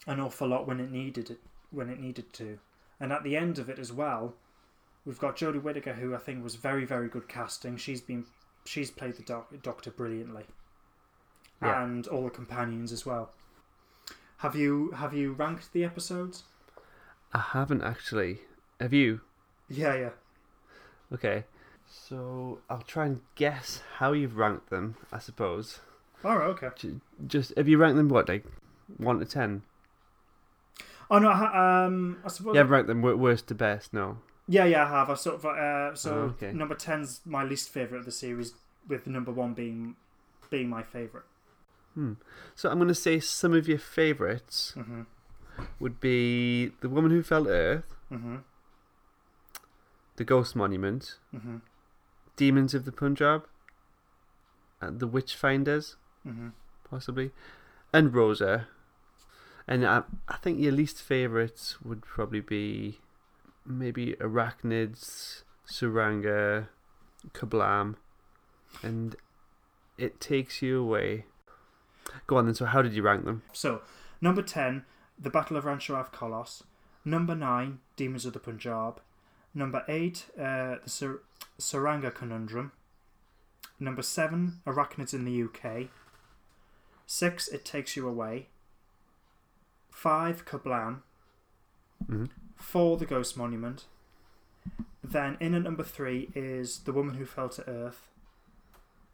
[0.07, 2.59] an awful lot when it needed it when it needed to.
[3.01, 4.35] And at the end of it as well,
[5.05, 7.76] we've got Jodie Whittaker, who I think was very very good casting.
[7.76, 8.26] She's been
[8.64, 10.45] she's played the doc, Doctor brilliantly,
[11.61, 11.83] Yeah.
[11.83, 13.33] and all the companions as well.
[14.39, 16.45] Have you have you ranked the episodes?
[17.33, 18.41] I haven't actually.
[18.83, 19.20] Have you?
[19.68, 20.11] Yeah, yeah.
[21.12, 21.45] Okay.
[21.89, 24.97] So I'll try and guess how you've ranked them.
[25.12, 25.80] I suppose.
[26.24, 26.68] All right, okay.
[26.76, 28.45] J- Just have you ranked them what like
[28.97, 29.62] one to ten?
[31.11, 32.55] Oh no, I ha- um, I suppose.
[32.55, 33.93] You have ranked them wor- worst to best.
[33.93, 34.18] No.
[34.49, 35.11] Yeah, yeah, I have.
[35.11, 36.53] I sort of uh, so Oh, okay.
[36.53, 38.55] number 10's my least favorite of the series,
[38.89, 39.95] with number one being
[40.51, 41.24] being my favorite.
[41.95, 42.14] Hmm.
[42.57, 45.03] So I'm going to say some of your favourites hmm
[45.78, 48.37] would be the woman who fell to Earth, hmm
[50.16, 51.58] the Ghost Monument, hmm
[52.36, 53.46] Demons of the Punjab,
[54.80, 56.48] and the Witchfinders, hmm
[56.88, 57.30] possibly,
[57.92, 58.68] and Rosa.
[59.68, 62.98] And I, I think your least favourites would probably be
[63.64, 66.66] maybe Arachnids, Tsuranga,
[67.32, 67.94] Kerblam,
[68.82, 69.14] and
[69.96, 71.26] It Takes You Away.
[72.26, 73.42] Go on then, so how did you rank them?
[73.52, 73.82] So
[74.20, 74.84] number ten,
[75.18, 76.64] the Battle of Ranskoor Av Kolos.
[77.04, 79.00] Number nine, Demons of the Punjab.
[79.55, 81.20] Number eight, uh, the Sar-
[81.59, 82.72] Tsuranga Conundrum.
[83.78, 85.88] Number seven, Arachnids in the UK.
[87.07, 88.48] Six, It Takes You Away.
[89.90, 91.03] Five, Kerblam.
[92.07, 92.24] hmm
[92.57, 93.86] Four, The Ghost Monument.
[95.03, 98.09] Then in at number three is The Woman Who Fell to Earth.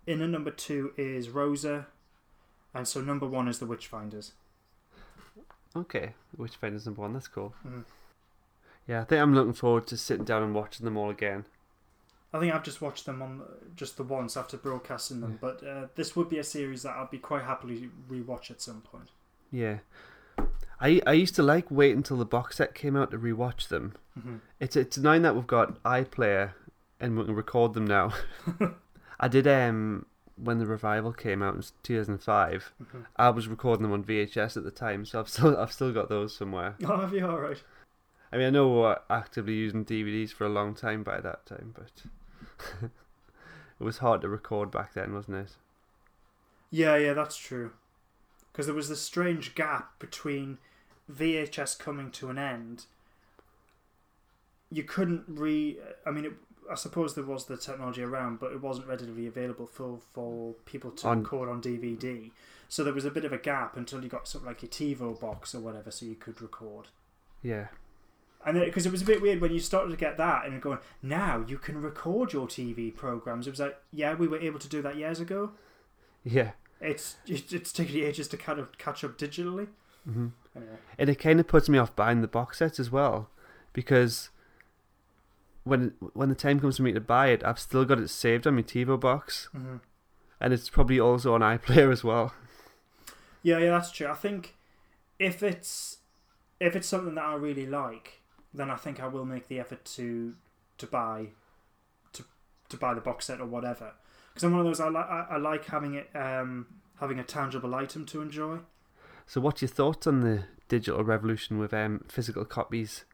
[0.07, 1.87] In at number two is Rosa.
[2.75, 4.33] And so number one is The Witchfinders.
[5.75, 7.55] Okay, Witchfinders number one, that's cool.
[7.67, 7.85] Mhm.
[8.89, 11.45] Yeah, I think I'm looking forward to sitting down and watching them all again.
[12.33, 13.43] I think I've just watched them on
[13.77, 17.11] just the once after broadcasting them, but uh, this would be a series that I'd
[17.11, 19.11] be quite happily to rewatch at some point.
[19.51, 19.79] Yeah.
[20.81, 23.95] I I used to like wait until the box set came out to rewatch them.
[24.21, 26.53] hmm It's it's annoying that we've got iPlayer
[27.01, 28.13] and we can record them now.
[29.21, 32.73] I did um when the revival came out in 2005.
[32.93, 35.93] hmm I was recording them on VHS at the time, so I've still I've still
[35.93, 36.77] got those somewhere.
[36.85, 37.61] Oh, have you all right?
[38.33, 41.47] I mean, I know we were actively using DVDs for a long time by that
[41.47, 41.91] time, but
[43.81, 45.57] it was hard to record back then, wasn't it?
[46.71, 47.73] Yeah, yeah, that's true.
[48.53, 50.59] Because there was this strange gap between
[51.11, 52.85] VHS coming to an end.
[54.71, 55.79] You couldn't re.
[56.05, 56.33] I mean, it,
[56.71, 60.91] I suppose there was the technology around, but it wasn't readily available for for people
[60.91, 62.31] to On- record on DVD.
[62.69, 65.19] So there was a bit of a gap until you got something like a TiVo
[65.19, 66.89] box or whatever, so you could record.
[67.43, 67.69] Yeah.
[68.49, 70.63] And then, because it was a bit weird when you started to get that and
[70.63, 73.47] going, now you can record your TV programs.
[73.47, 75.53] It was like, yeah, we were able to do that years ago.
[76.25, 76.53] Yeah.
[76.81, 79.69] It's it's, it's taken ages to kind of catch up digitally.
[80.05, 80.77] hmm Anyway.
[80.99, 83.29] And it kind of puts me off buying the box sets as well,
[83.75, 84.31] because
[85.65, 88.47] when when the time comes for me to buy it, I've still got it saved
[88.47, 89.77] on my TiVo box, hmm
[90.41, 92.33] and it's probably also on iPlayer as well.
[93.43, 94.07] Yeah, yeah, that's true.
[94.07, 94.57] I think
[95.19, 95.99] if it's
[96.61, 98.18] if it's something that I really like,
[98.55, 100.35] then I think I will make the effort to
[100.79, 101.29] to buy
[102.13, 102.25] to
[102.69, 103.93] to buy the box set or whatever.
[104.33, 106.67] Because I'm one of those I like I, I like having it um
[107.01, 108.59] having a tangible item to enjoy.
[109.27, 113.05] So, what's your thoughts on the digital revolution with um, physical copies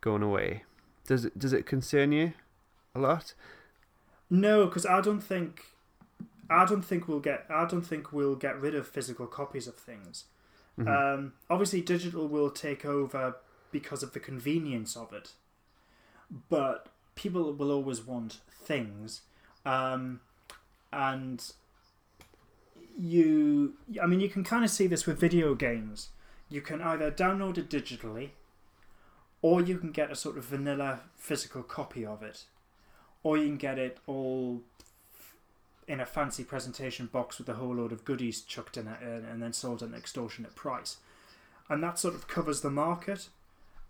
[0.00, 0.62] going away?
[1.06, 2.32] Does it does it concern you
[2.94, 3.34] a lot?
[4.30, 5.64] No, because I don't think
[6.48, 9.74] I don't think we'll get I don't think we'll get rid of physical copies of
[9.74, 10.24] things.
[10.78, 10.88] Mhm.
[10.88, 13.36] Um, obviously, digital will take over
[13.74, 15.32] because of the convenience of it,
[16.48, 19.22] but people will always want things,
[19.66, 20.20] um,
[20.92, 21.52] and
[22.96, 23.74] you.
[24.00, 26.10] I mean, you can kind of see this with video games.
[26.48, 28.28] You can either download it digitally,
[29.42, 32.44] or you can get a sort of vanilla physical copy of it,
[33.24, 34.62] or you can get it all
[35.88, 39.42] in a fancy presentation box with a whole load of goodies chucked in it and,
[39.42, 40.98] then sold at an extortionate price.
[41.68, 43.28] And that sort of covers the market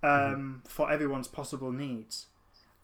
[0.04, 2.26] um, for everyone's possible needs.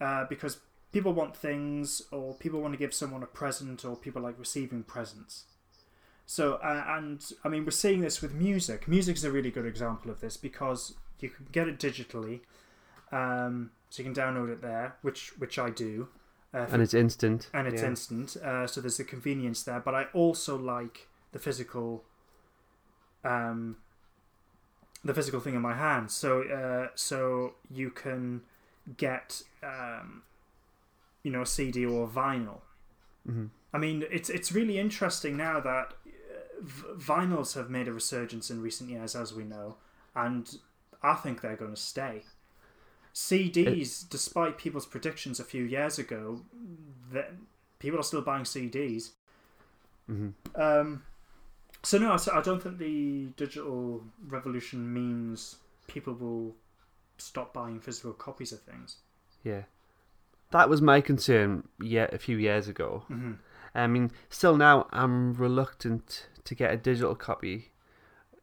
[0.01, 0.59] Uh, because
[0.93, 4.83] people want things, or people want to give someone a present, or people like receiving
[4.83, 5.45] presents.
[6.27, 8.89] So, uh, and I mean, we're seeing this with music.
[8.89, 12.41] Music is a really good example of this because you can get it digitally,
[13.13, 16.09] um, so you can download it there, which which I do.
[16.53, 17.49] Uh, and it's instant.
[17.53, 17.89] and it's yeah.
[17.89, 18.37] instant.
[18.37, 22.05] Uh, so there's a convenience there, but I also like the physical,
[23.25, 23.77] um,
[25.05, 26.11] the physical thing in my hand.
[26.11, 28.43] So uh, so you can
[28.97, 30.23] get um,
[31.23, 32.61] you know a CD or a vinyl.
[33.27, 36.11] hmm I mean, it's it's really interesting now that uh,
[36.61, 39.77] v- vinyls have made a resurgence in recent years, as we know,
[40.15, 40.59] and
[41.03, 42.23] I think they're going to stay.
[43.15, 46.43] CDs, despite people's predictions a few years ago,
[47.13, 47.33] that
[47.79, 49.11] people are still buying CDs.
[50.07, 51.03] hmm Um,
[51.83, 55.57] so no, I I don't think the digital revolution means
[55.87, 56.55] people will
[57.19, 58.97] stop buying physical copies of things.
[59.45, 59.63] Yeah,
[60.51, 61.69] that was my concern.
[61.81, 63.05] Yeah, a few years ago.
[63.09, 63.33] hmm
[63.73, 67.71] I mean, still now I'm reluctant to get a digital copy,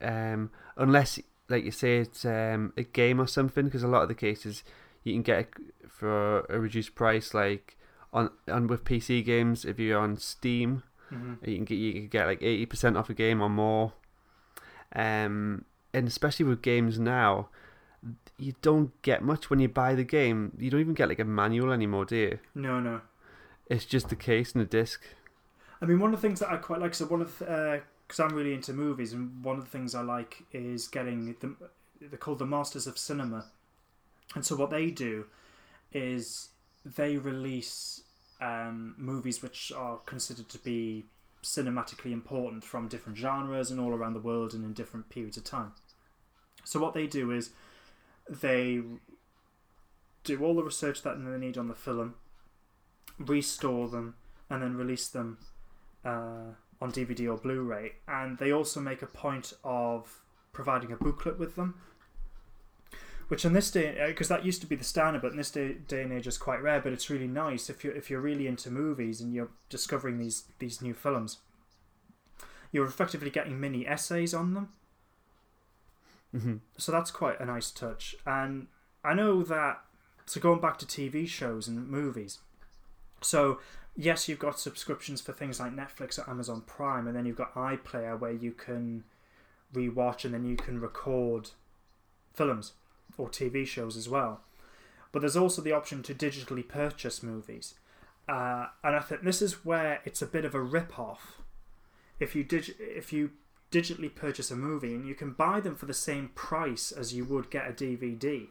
[0.01, 1.19] um, unless,
[1.49, 3.65] like you say, it's um, a game or something.
[3.65, 4.63] Because a lot of the cases
[5.03, 5.49] you can get
[5.89, 7.77] for a reduced price, like
[8.13, 9.65] on on with PC games.
[9.65, 13.09] If you're on Steam, hmm you can get you can get like eighty percent off
[13.09, 13.93] a game or more.
[14.95, 17.49] Um, and especially with games now,
[18.37, 20.53] you don't get much when you buy the game.
[20.57, 22.39] You don't even get like a manual anymore, do you?
[22.55, 23.01] No, no.
[23.69, 25.03] It's just the case and the disc.
[25.81, 28.33] I mean, one of the things that I quite like, so one of because I'm
[28.33, 31.55] really into movies, and one of the things I like is getting the
[31.99, 33.45] they're called the Masters of Cinema,
[34.35, 35.25] and so what they do
[35.91, 36.49] is
[36.85, 38.03] they release
[38.39, 41.05] um, movies which are considered to be
[41.43, 45.43] cinematically important from different genres and all around the world and in different periods of
[45.43, 45.71] time.
[46.63, 47.51] So what they do is
[48.29, 48.81] they
[50.23, 52.15] do all the research that they need on the film,
[53.17, 54.15] restore them,
[54.49, 55.37] and then release them
[56.03, 57.93] uh, on DVD or Blu-ray.
[58.07, 60.19] And they also make a point of
[60.51, 61.75] providing a booklet with them,
[63.27, 65.73] which in this day, because that used to be the standard, but in this day,
[65.73, 66.79] day and age is quite rare.
[66.79, 70.45] But it's really nice if you're if you're really into movies and you're discovering these
[70.59, 71.37] these new films.
[72.71, 74.69] You're effectively getting mini essays on them,
[76.31, 78.15] hmm so that's quite a nice touch.
[78.25, 78.67] And
[79.03, 79.81] I know that.
[80.25, 82.39] So going back to TV shows and movies,
[83.21, 83.59] so
[83.95, 87.55] yes, you've got subscriptions for things like Netflix or Amazon Prime, and then you've got
[87.55, 89.03] iPlayer where you can
[89.73, 91.51] rewatch and then you can record
[92.33, 92.73] films
[93.17, 94.41] or TV shows as well.
[95.11, 97.75] But there's also the option to digitally purchase movies,
[98.29, 101.41] uh, and I think this is where it's a bit of a rip-off.
[102.19, 103.31] If you dig- if you
[103.71, 107.25] digitally purchase a movie and you can buy them for the same price as you
[107.25, 108.47] would get a DVD.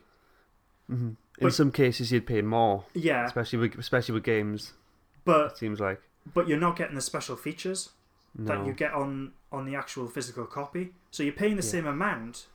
[0.88, 4.72] hmm In But- some cases, you'd pay more, Yeah, especially with especially with games.
[5.24, 6.00] but It seems like
[6.34, 7.90] but you're not getting the special features.
[8.38, 8.44] no.
[8.58, 10.92] that you get on on the actual physical copy.
[11.10, 11.70] So you're paying the Yeah.
[11.70, 12.46] same amount,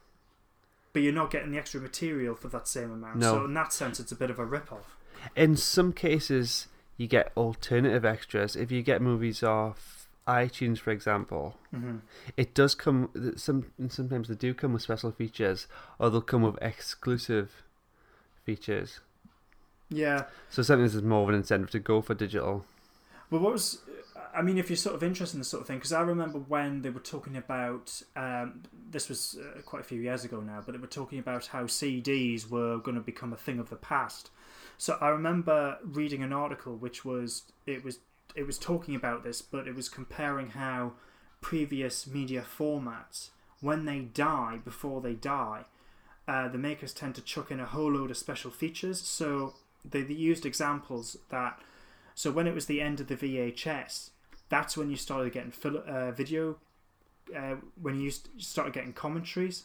[0.93, 3.17] but you're not getting the extra material for that same amount.
[3.17, 3.33] No.
[3.33, 4.97] So in that sense, it's a bit of a rip-off.
[5.35, 6.67] In some cases,
[6.97, 8.55] you get alternative extras.
[8.55, 11.97] If you get movies off iTunes, for example, Mm-hmm.
[12.37, 13.09] it does come.
[13.37, 15.67] Some sometimes they do come with special features,
[15.99, 17.63] or they'll come with exclusive
[18.45, 18.99] features.
[19.89, 22.65] Yeah, So sometimes there's more of an incentive to go for digital.
[23.29, 23.79] but what was?
[24.33, 26.39] I mean, if you're sort of interested in this sort of thing, because I remember
[26.39, 30.61] when they were talking about um, this was uh, quite a few years ago now,
[30.65, 33.75] but they were talking about how CDs were going to become a thing of the
[33.75, 34.29] past.
[34.77, 37.99] So I remember reading an article which was it was
[38.35, 40.93] it was talking about this, but it was comparing how
[41.41, 43.29] previous media formats,
[43.59, 45.65] when they die, before they die,
[46.27, 49.01] uh, the makers tend to chuck in a whole load of special features.
[49.01, 51.59] So they, they used examples that
[52.15, 54.11] so when it was the end of the VHS,
[54.51, 56.57] that's when you started getting fil- uh, video.
[57.35, 59.63] Uh, when you started getting commentaries.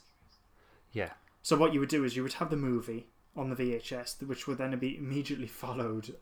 [0.93, 1.11] Yeah.
[1.43, 4.47] So what you would do is you would have the movie on the VHS, which
[4.47, 6.15] would then be immediately followed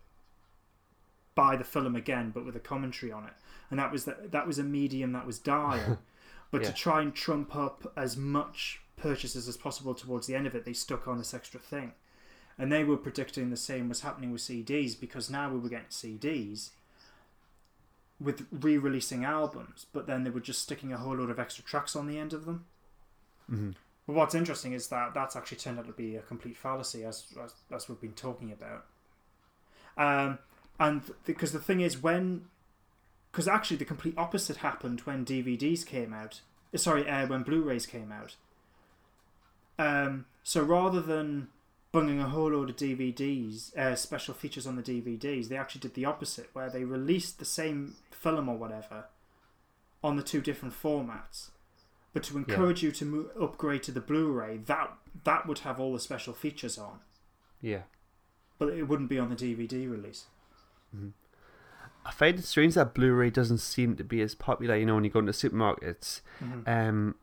[1.34, 3.34] by the film again, but with a commentary on it.
[3.70, 5.98] And that was the, that was a medium that was dying.
[6.50, 10.54] but to try and trump up as much purchases as possible towards the end of
[10.54, 11.92] it, they stuck on this extra thing.
[12.56, 15.86] And they were predicting the same was happening with CDs because now we were getting
[15.88, 16.70] CDs
[18.24, 21.94] with re-releasing albums, but then they were just sticking a whole load of extra tracks
[21.94, 22.64] on the end of them.
[23.48, 23.70] hmm
[24.06, 27.26] But what's interesting is that that's actually turned out to be a complete fallacy, as
[27.42, 28.86] as, as we've been talking about.
[29.96, 30.38] Um,
[30.80, 32.46] and because the thing is, when
[33.30, 36.40] because actually the complete opposite happened when DVDs came out.
[36.72, 38.36] Uh, Sorry, uh, when Blu-rays came out.
[39.76, 41.48] Um, so rather than
[41.90, 45.94] bunging a whole load of DVDs, uh, special features on the DVDs, they actually did
[45.94, 47.94] the opposite, where they released the same
[48.24, 49.04] film or whatever
[50.02, 51.50] on the two different formats.
[52.12, 54.92] But to encourage you to mo- upgrade to the Blu-ray, that
[55.24, 57.00] that would have all the special features on,
[57.60, 57.82] Yeah.
[58.58, 60.26] but it wouldn't be on the DVD release.
[62.06, 64.76] I find it strange that Blu-ray doesn't seem to be as popular.
[64.76, 66.68] You know, when you go into supermarkets, Mhm.
[66.68, 67.14] um,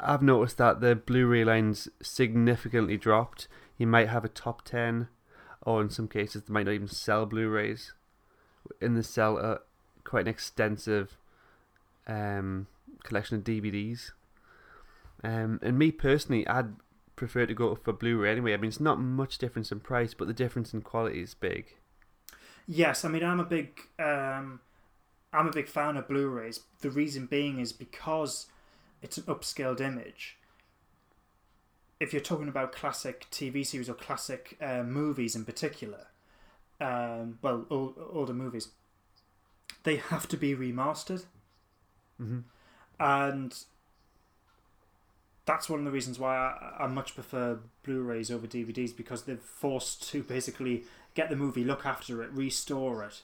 [0.00, 3.48] I've noticed that the Blu-ray lines significantly dropped.
[3.78, 5.08] You might have a top ten,
[5.62, 7.92] or in some cases they might not even sell Blu-rays.
[8.80, 9.58] In the sell uh,
[10.04, 11.16] quite an extensive
[12.06, 12.66] um,
[13.04, 14.12] collection of DVDs.
[15.22, 16.74] Um, and me personally, I'd
[17.16, 18.54] prefer to go for Blu-ray anyway.
[18.54, 21.74] I mean, it's not much difference in price, but the difference in quality is big.
[22.66, 24.60] Yes, I mean I'm a big um,
[25.32, 26.60] I'm a big fan of Blu-rays.
[26.80, 28.46] The reason being is because
[29.02, 30.38] it's an upscaled image.
[31.98, 36.06] If you're talking about classic TV series or classic uh, movies in particular,
[36.80, 38.68] um, well, old, older movies,
[39.84, 41.24] they have to be remastered,
[42.18, 42.40] hmm
[42.98, 43.64] and
[45.46, 49.36] that's one of the reasons why I, I much prefer Blu-rays over DVDs because they're
[49.36, 53.22] forced to basically get the movie, look after it, restore it,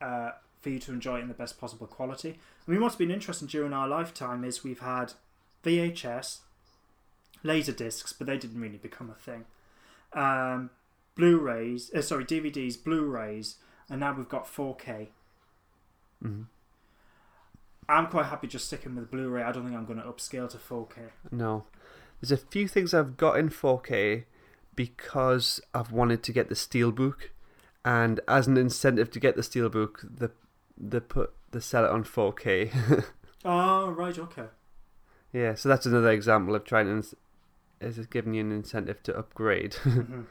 [0.00, 2.38] uh, for you to enjoy it in the best possible quality.
[2.66, 5.14] I mean, what's been interesting during our lifetime is we've had
[5.64, 6.38] VHS,
[7.42, 9.44] laser discs, but they didn't really become a thing.
[10.12, 10.70] Um,
[11.14, 13.56] Blu-rays, uh, sorry, DVDs, Blu-rays,
[13.88, 15.08] and now we've got 4K.
[16.22, 16.42] hmm
[17.88, 19.42] I'm quite happy just sticking with Blu-ray.
[19.42, 21.10] I don't think I'm going to upscale to 4K.
[21.30, 21.64] No,
[22.20, 24.24] there's a few things I've got in 4K
[24.74, 27.30] because I've wanted to get the steelbook,
[27.84, 30.30] and as an incentive to get the steelbook, the
[30.78, 33.04] they put they sell it on 4K.
[33.44, 34.44] Oh, right, okay.
[35.32, 37.16] yeah, so that's another example of trying to
[37.80, 39.72] is giving you an incentive to upgrade.
[39.82, 40.26] Mhm.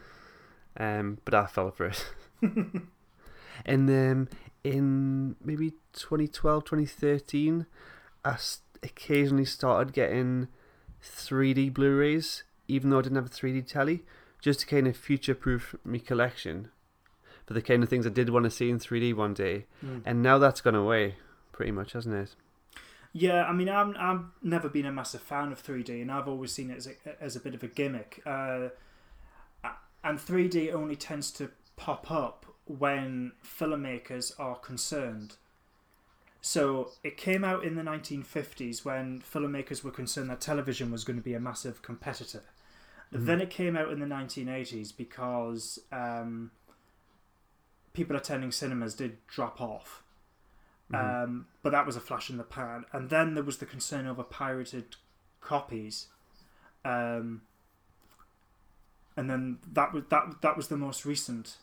[0.77, 2.05] Um, but I fell for it.
[3.65, 4.29] and then
[4.63, 7.65] in maybe 2012, 2013,
[8.23, 8.37] I
[8.83, 10.47] occasionally started getting
[11.03, 14.03] 3D Blu-rays, even though I didn't have a 3D telly,
[14.39, 16.69] just to kind of future-proof my collection
[17.45, 19.65] for the kind of things I did want to see in 3D one day.
[19.83, 20.01] Mm.
[20.05, 21.15] And now that's gone away,
[21.51, 22.35] pretty much, hasn't it?
[23.13, 26.53] Yeah, I mean, I'm I've never been a massive fan of 3D, and I've always
[26.53, 28.21] seen it as a, as a bit of a gimmick.
[28.25, 28.69] Uh,
[30.03, 35.35] and 3D only tends to pop up when filmmakers are concerned.
[36.41, 41.17] So it came out in the 1950s when filmmakers were concerned that television was going
[41.17, 42.43] to be a massive competitor.
[43.13, 43.25] Mhm.
[43.25, 46.51] Then it came out in the 1980s because um,
[47.93, 50.03] people attending cinemas did drop off.
[50.91, 51.23] Mhm.
[51.23, 52.85] Um, but that was a flash in the pan.
[52.91, 54.95] And then there was the concern over pirated
[55.41, 56.07] copies.
[56.83, 57.43] Um,
[59.17, 61.57] and then that was that that was the most recent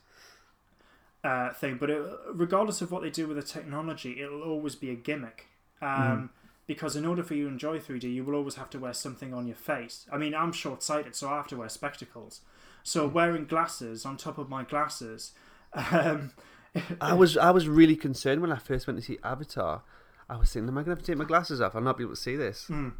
[1.24, 1.76] uh, thing.
[1.78, 5.46] But it, regardless of what they do with the technology, it'll always be a gimmick.
[5.82, 6.28] Um, Mhm.
[6.66, 9.32] Because in order for you to enjoy 3D, you will always have to wear something
[9.32, 10.06] on your face.
[10.12, 12.42] I mean, I'm short sighted, so I have to wear spectacles.
[12.82, 15.32] So wearing glasses on top of my glasses.
[15.72, 16.32] Um,
[17.00, 19.82] I was I was really concerned when I first went to see Avatar.
[20.28, 21.74] I was thinking, am I going to have to take my glasses off?
[21.74, 22.66] I'll not be able to see this.
[22.66, 22.90] Hmm.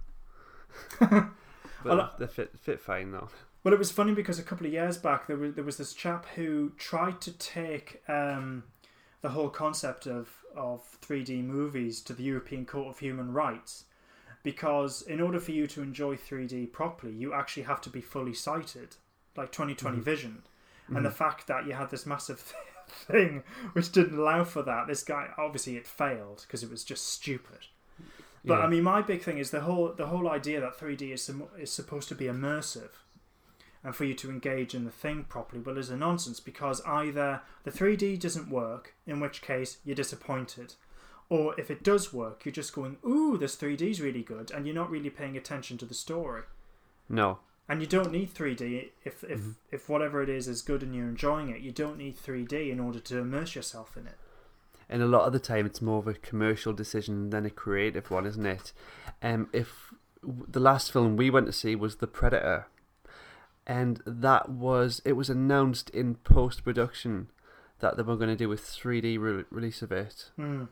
[1.84, 3.28] But they fit fit fine though.
[3.64, 5.92] Well, it was funny because a couple of years back there was there was this
[5.92, 8.64] chap who tried to take um,
[9.20, 13.84] the whole concept of of 3D movies to the European Court of Human Rights,
[14.42, 18.34] because in order for you to enjoy 3D properly, you actually have to be fully
[18.34, 18.96] sighted,
[19.36, 20.02] like 2020 Mhm.
[20.02, 20.42] vision,
[20.94, 21.06] and Mm-hmm.
[21.06, 22.40] the fact that you had this massive
[22.88, 23.42] thing
[23.74, 27.66] which didn't allow for that, this guy obviously it failed because it was just stupid.
[28.46, 28.62] But Yeah.
[28.62, 31.70] I mean, my big thing is the whole the whole idea that 3D is is
[31.72, 32.90] supposed to be immersive,
[33.84, 37.42] and for you to engage in the thing properly, well, is a nonsense because either
[37.64, 40.74] the 3D doesn't work, in which case you're disappointed,
[41.28, 44.66] or if it does work, you're just going, "Ooh, this 3D is really good," and
[44.66, 46.42] you're not really paying attention to the story.
[47.08, 47.38] no,
[47.70, 49.54] And you don't need 3D if if Mhm.
[49.70, 51.60] if whatever it is is good and you're enjoying it.
[51.60, 54.18] You don't need 3D in order to immerse yourself in it.
[54.90, 58.10] and a lot of the time it's more of a commercial decision than a creative
[58.10, 58.72] one, isn't it?
[59.22, 62.66] Um, if the last film we went to see was The Predator,
[63.68, 67.28] and that was it was announced in post production
[67.80, 70.30] that they were going to do a 3D re- release of it.
[70.36, 70.64] Hmm.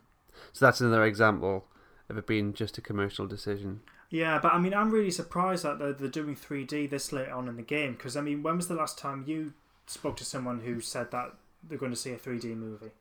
[0.52, 1.66] So that's another example
[2.08, 3.80] of it being just a commercial decision.
[4.10, 7.48] Yeah, but I mean, I'm really surprised that they're, they're doing 3D this late on
[7.48, 7.92] in the game.
[7.92, 9.52] Because I mean, when was the last time you
[9.86, 12.92] spoke to someone who said that they're going to see a 3D movie?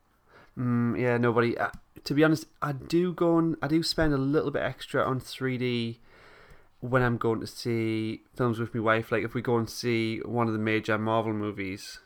[0.57, 1.57] Mm, yeah, nobody.
[1.57, 1.71] Uh,
[2.03, 5.19] to be honest, I do go and I do spend a little bit extra on
[5.19, 5.97] 3D
[6.81, 9.11] when I'm going to see films with my wife.
[9.11, 11.99] Like if we go and see one of the major Marvel movies,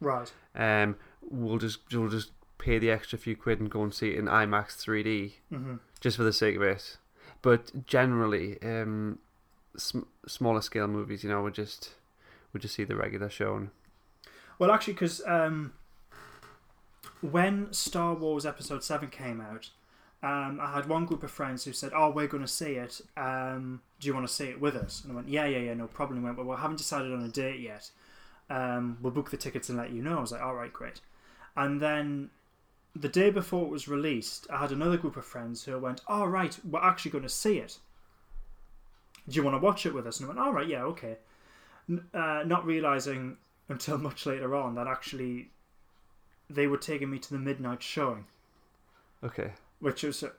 [0.00, 0.32] Right.
[0.54, 0.96] um,
[1.28, 4.26] we'll just we'll just pay the extra few quid and go and see it in
[4.26, 6.98] IMAX 3D hmm just for the sake of it.
[7.42, 9.18] But generally, um,
[9.76, 11.94] sm- smaller scale movies, you know, we just
[12.52, 13.70] we just see the regular shown.
[14.58, 15.72] Well, actually, because um,
[17.20, 19.70] when Star Wars Episode Seven came out,
[20.26, 23.00] um, I had one group of friends who said, "Oh, we're going to see it.
[23.16, 25.74] Um, do you want to see it with us?" And I went, "Yeah, yeah, yeah,
[25.74, 27.90] no problem." Went, "Well, we haven't decided on a date yet.
[28.50, 31.00] Um, we'll book the tickets and let you know." I was like, "All right, great."
[31.54, 32.30] And then
[32.94, 36.22] the day before it was released, I had another group of friends who went, "All
[36.22, 37.78] oh, right, we're actually going to see it.
[39.28, 41.18] Do you want to watch it with us?" And I went, "All right, yeah, okay."
[42.12, 43.36] Uh, not realizing
[43.68, 45.50] until much later on that actually
[46.50, 48.24] they were taking me to the midnight showing.
[49.22, 50.30] Okay which was uh,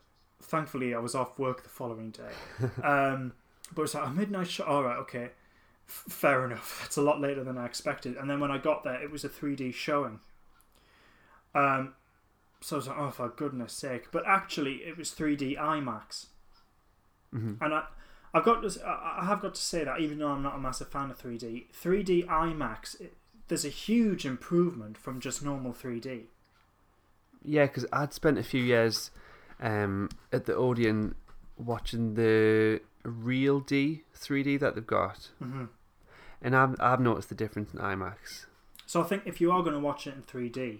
[0.41, 2.67] thankfully I was off work the following day.
[2.83, 3.33] um,
[3.73, 4.63] but it was like a midnight show.
[4.63, 5.29] All right, okay,
[5.87, 6.79] F- fair enough.
[6.81, 8.15] That's a lot later than I expected.
[8.17, 10.19] And then when I got there, it was a 3D showing.
[11.55, 11.93] Um,
[12.61, 14.11] so I was like, oh, for goodness sake!
[14.11, 16.27] But actually, it was 3D IMAX.
[17.33, 17.63] Mm-hmm.
[17.63, 17.83] And I,
[18.33, 20.89] I've got to, I have got to say that even though I'm not a massive
[20.89, 23.15] fan of 3D, 3D IMAX, it,
[23.47, 26.23] there's a huge improvement from just normal 3D.
[27.43, 29.11] Yeah, because I'd spent a few years
[29.59, 31.15] um, at the Odeon
[31.57, 35.65] watching the Real D 3D that they've got, mm-hmm.
[36.41, 38.45] and I've I've noticed the difference in IMAX.
[38.85, 40.79] So I think if you are going to watch it in 3D,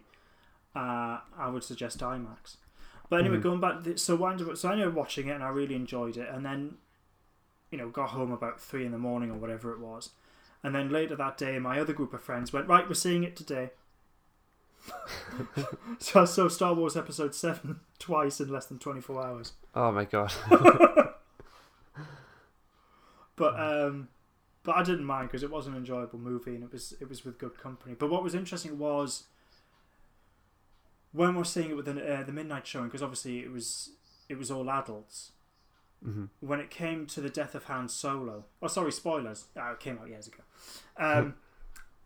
[0.75, 2.57] uh, I would suggest IMAX.
[3.09, 3.43] But anyway, mm-hmm.
[3.43, 5.49] going back, to, so I ended up, so I ended up watching it and I
[5.49, 6.75] really enjoyed it, and then,
[7.71, 10.11] you know, got home about three in the morning or whatever it was,
[10.63, 13.36] and then later that day, my other group of friends went right, we're seeing it
[13.36, 13.71] today.
[15.99, 19.53] so I saw Star Wars Episode Seven twice in less than twenty four hours.
[19.75, 20.34] Oh my god!
[23.36, 24.09] but um,
[24.63, 27.23] but I didn't mind because it was an enjoyable movie and it was it was
[27.23, 27.95] with good company.
[27.97, 29.23] But what was interesting was
[31.11, 33.91] when we're seeing it with the, uh, the midnight showing because obviously it was
[34.30, 35.32] it was all adults.
[36.05, 36.25] Mm-hmm.
[36.41, 39.45] When it came to the death of Han Solo, oh sorry, spoilers.
[39.55, 40.43] Oh, it came out years ago.
[40.97, 41.36] Um,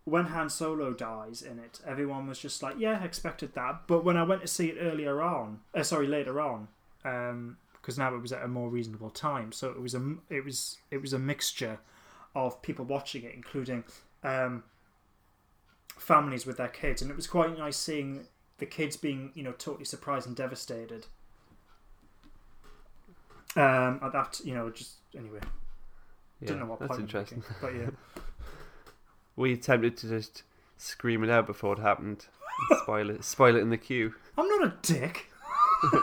[0.05, 3.83] when Han Solo dies in it, everyone was just like, yeah, expected that.
[3.87, 6.67] But when I went to see it earlier on, uh, sorry, later on,
[7.03, 10.43] because um, now it was at a more reasonable time, so it was a it
[10.43, 11.79] was it was a mixture
[12.35, 13.83] of people watching it, including
[14.23, 14.63] um,
[15.97, 18.25] families with their kids, and it was quite nice seeing
[18.57, 21.05] the kids being you know totally surprised and devastated.
[23.55, 25.39] Um, at that, you know, just anyway.
[26.39, 27.39] Yeah, Don't know what that's interesting.
[27.39, 28.21] Making, but yeah.
[29.41, 30.43] we attempted to just
[30.77, 32.27] scream it out before it happened.
[32.83, 34.13] spoil it, spoil it in the queue.
[34.37, 35.27] I'm not a dick.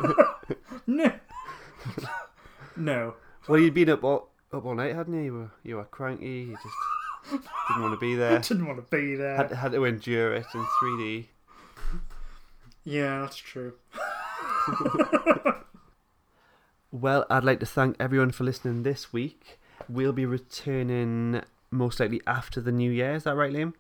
[0.86, 1.12] no,
[2.76, 3.14] no.
[3.48, 5.22] Well, you'd been up all up all night, hadn't you?
[5.22, 6.48] You were you were cranky.
[6.50, 8.38] You just didn't want to be there.
[8.40, 9.36] didn't want to be there.
[9.36, 11.26] Had, had to endure it in 3D.
[12.84, 13.74] Yeah, that's true.
[16.90, 19.58] well, I'd like to thank everyone for listening this week.
[19.88, 23.14] We'll be returning most likely after the new year.
[23.14, 23.74] Is that right, Liam?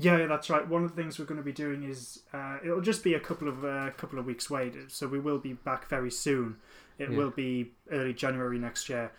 [0.00, 0.66] Yeah, that's right.
[0.66, 3.20] One of the things we're going to be doing is uh, it'll just be a
[3.20, 6.56] couple of uh, couple of weeks wait, so we will be back very soon.
[6.98, 7.16] It yeah.
[7.16, 9.10] will be early January next year.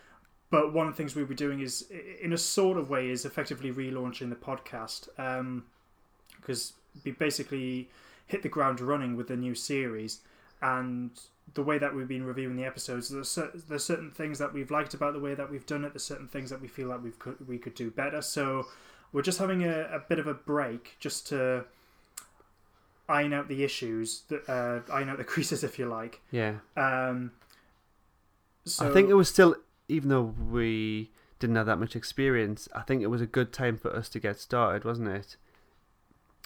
[0.48, 1.90] But one of the things we'll be doing is,
[2.20, 5.08] in a sort of way, is effectively relaunching the podcast
[6.40, 7.90] because um, we basically
[8.26, 10.20] hit the ground running with the new series,
[10.62, 11.10] and
[11.54, 14.70] the way that we've been reviewing the episodes, there's, certain, there's certain things that we've
[14.70, 15.92] liked about the way that we've done it.
[15.92, 18.22] There's certain things that we feel like we could we could do better.
[18.22, 18.66] So
[19.12, 21.64] we're just having a, a bit of a break just to
[23.08, 26.20] iron out the issues, that, uh, iron out the creases, if you like.
[26.30, 26.56] Yeah.
[26.76, 27.32] Um.
[28.64, 29.56] So I think it was still,
[29.88, 33.78] even though we didn't have that much experience, I think it was a good time
[33.78, 35.36] for us to get started, wasn't it?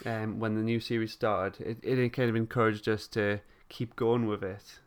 [0.07, 4.27] Um, when the new series started, it, it kind of encouraged us to keep going
[4.27, 4.79] with it.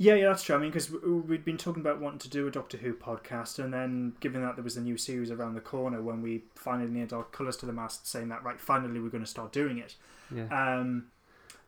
[0.00, 0.56] Yeah, yeah, that's true.
[0.56, 3.70] I mean, because we'd been talking about wanting to do a Doctor Who podcast, and
[3.70, 7.12] then given that there was a new series around the corner, when we finally nailed
[7.12, 9.96] our colours to the mast, saying that right, finally we're going to start doing it.
[10.34, 10.44] Yeah.
[10.44, 11.08] Um,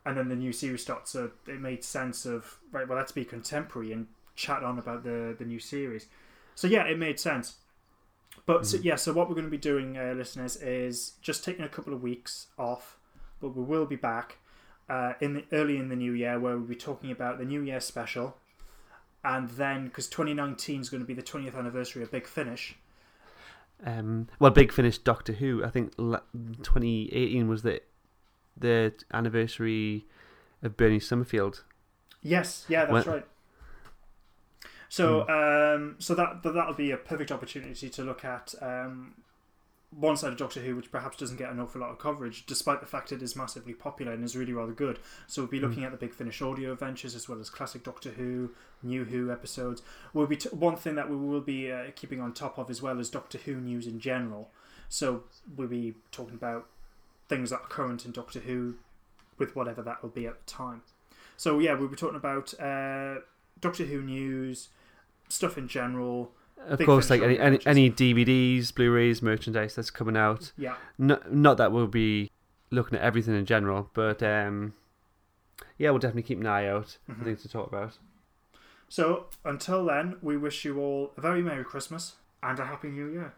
[0.06, 2.88] and then the new series starts, so it made sense of right.
[2.88, 6.06] Well, let's be contemporary and chat on about the the new series.
[6.54, 7.56] So yeah, it made sense.
[8.46, 8.64] But mm-hmm.
[8.64, 11.68] so, yeah, so what we're going to be doing, uh, listeners, is just taking a
[11.68, 12.96] couple of weeks off,
[13.42, 14.38] but we will be back
[14.92, 17.62] uh, in the, early in the new year where we'll be talking about the New
[17.62, 18.36] Year special,
[19.24, 22.76] and then because 2019 is going to be the 20th anniversary of Big Finish.
[23.86, 25.64] Um, well, Big Finish Doctor Who.
[25.64, 27.80] I think 2018 was the
[28.54, 30.04] the anniversary
[30.62, 31.64] of Bernie Summerfield.
[32.20, 33.26] Yes, yeah, that's when, right.
[34.90, 35.74] So, mm.
[35.76, 39.14] um, so that that'll be a perfect opportunity to look at um,
[39.94, 42.80] one side of Doctor Who, which perhaps doesn't get an awful lot of coverage, despite
[42.80, 44.98] the fact it is massively popular and is really rather good.
[45.26, 45.66] So we'll be hmm.
[45.66, 45.86] looking mm.
[45.86, 48.50] at the Big Finish audio adventures as well as classic Doctor Who,
[48.82, 49.82] New Who episodes.
[50.14, 52.80] We'll be t- one thing that we will be uh, keeping on top of as
[52.80, 54.50] well as Doctor Who news in general.
[54.88, 55.24] So
[55.56, 56.66] we'll be talking about
[57.28, 58.76] things that are current in Doctor Who,
[59.38, 60.82] with whatever that will be at the time.
[61.36, 63.16] So yeah, we'll be talking about uh,
[63.60, 64.68] Doctor Who news,
[65.28, 66.32] stuff in general.
[66.68, 70.52] Of Big course, like any, any any DVDs, Blu-rays, merchandise that's coming out.
[70.56, 72.30] Yeah, No, not that we'll be
[72.70, 74.72] looking at everything in general, but um,
[75.78, 77.24] yeah, we'll definitely keep an eye out for Mhm.
[77.24, 77.98] things to talk about.
[78.88, 83.06] So until then, we wish you all a very Merry Christmas and a Happy New
[83.06, 83.34] Year.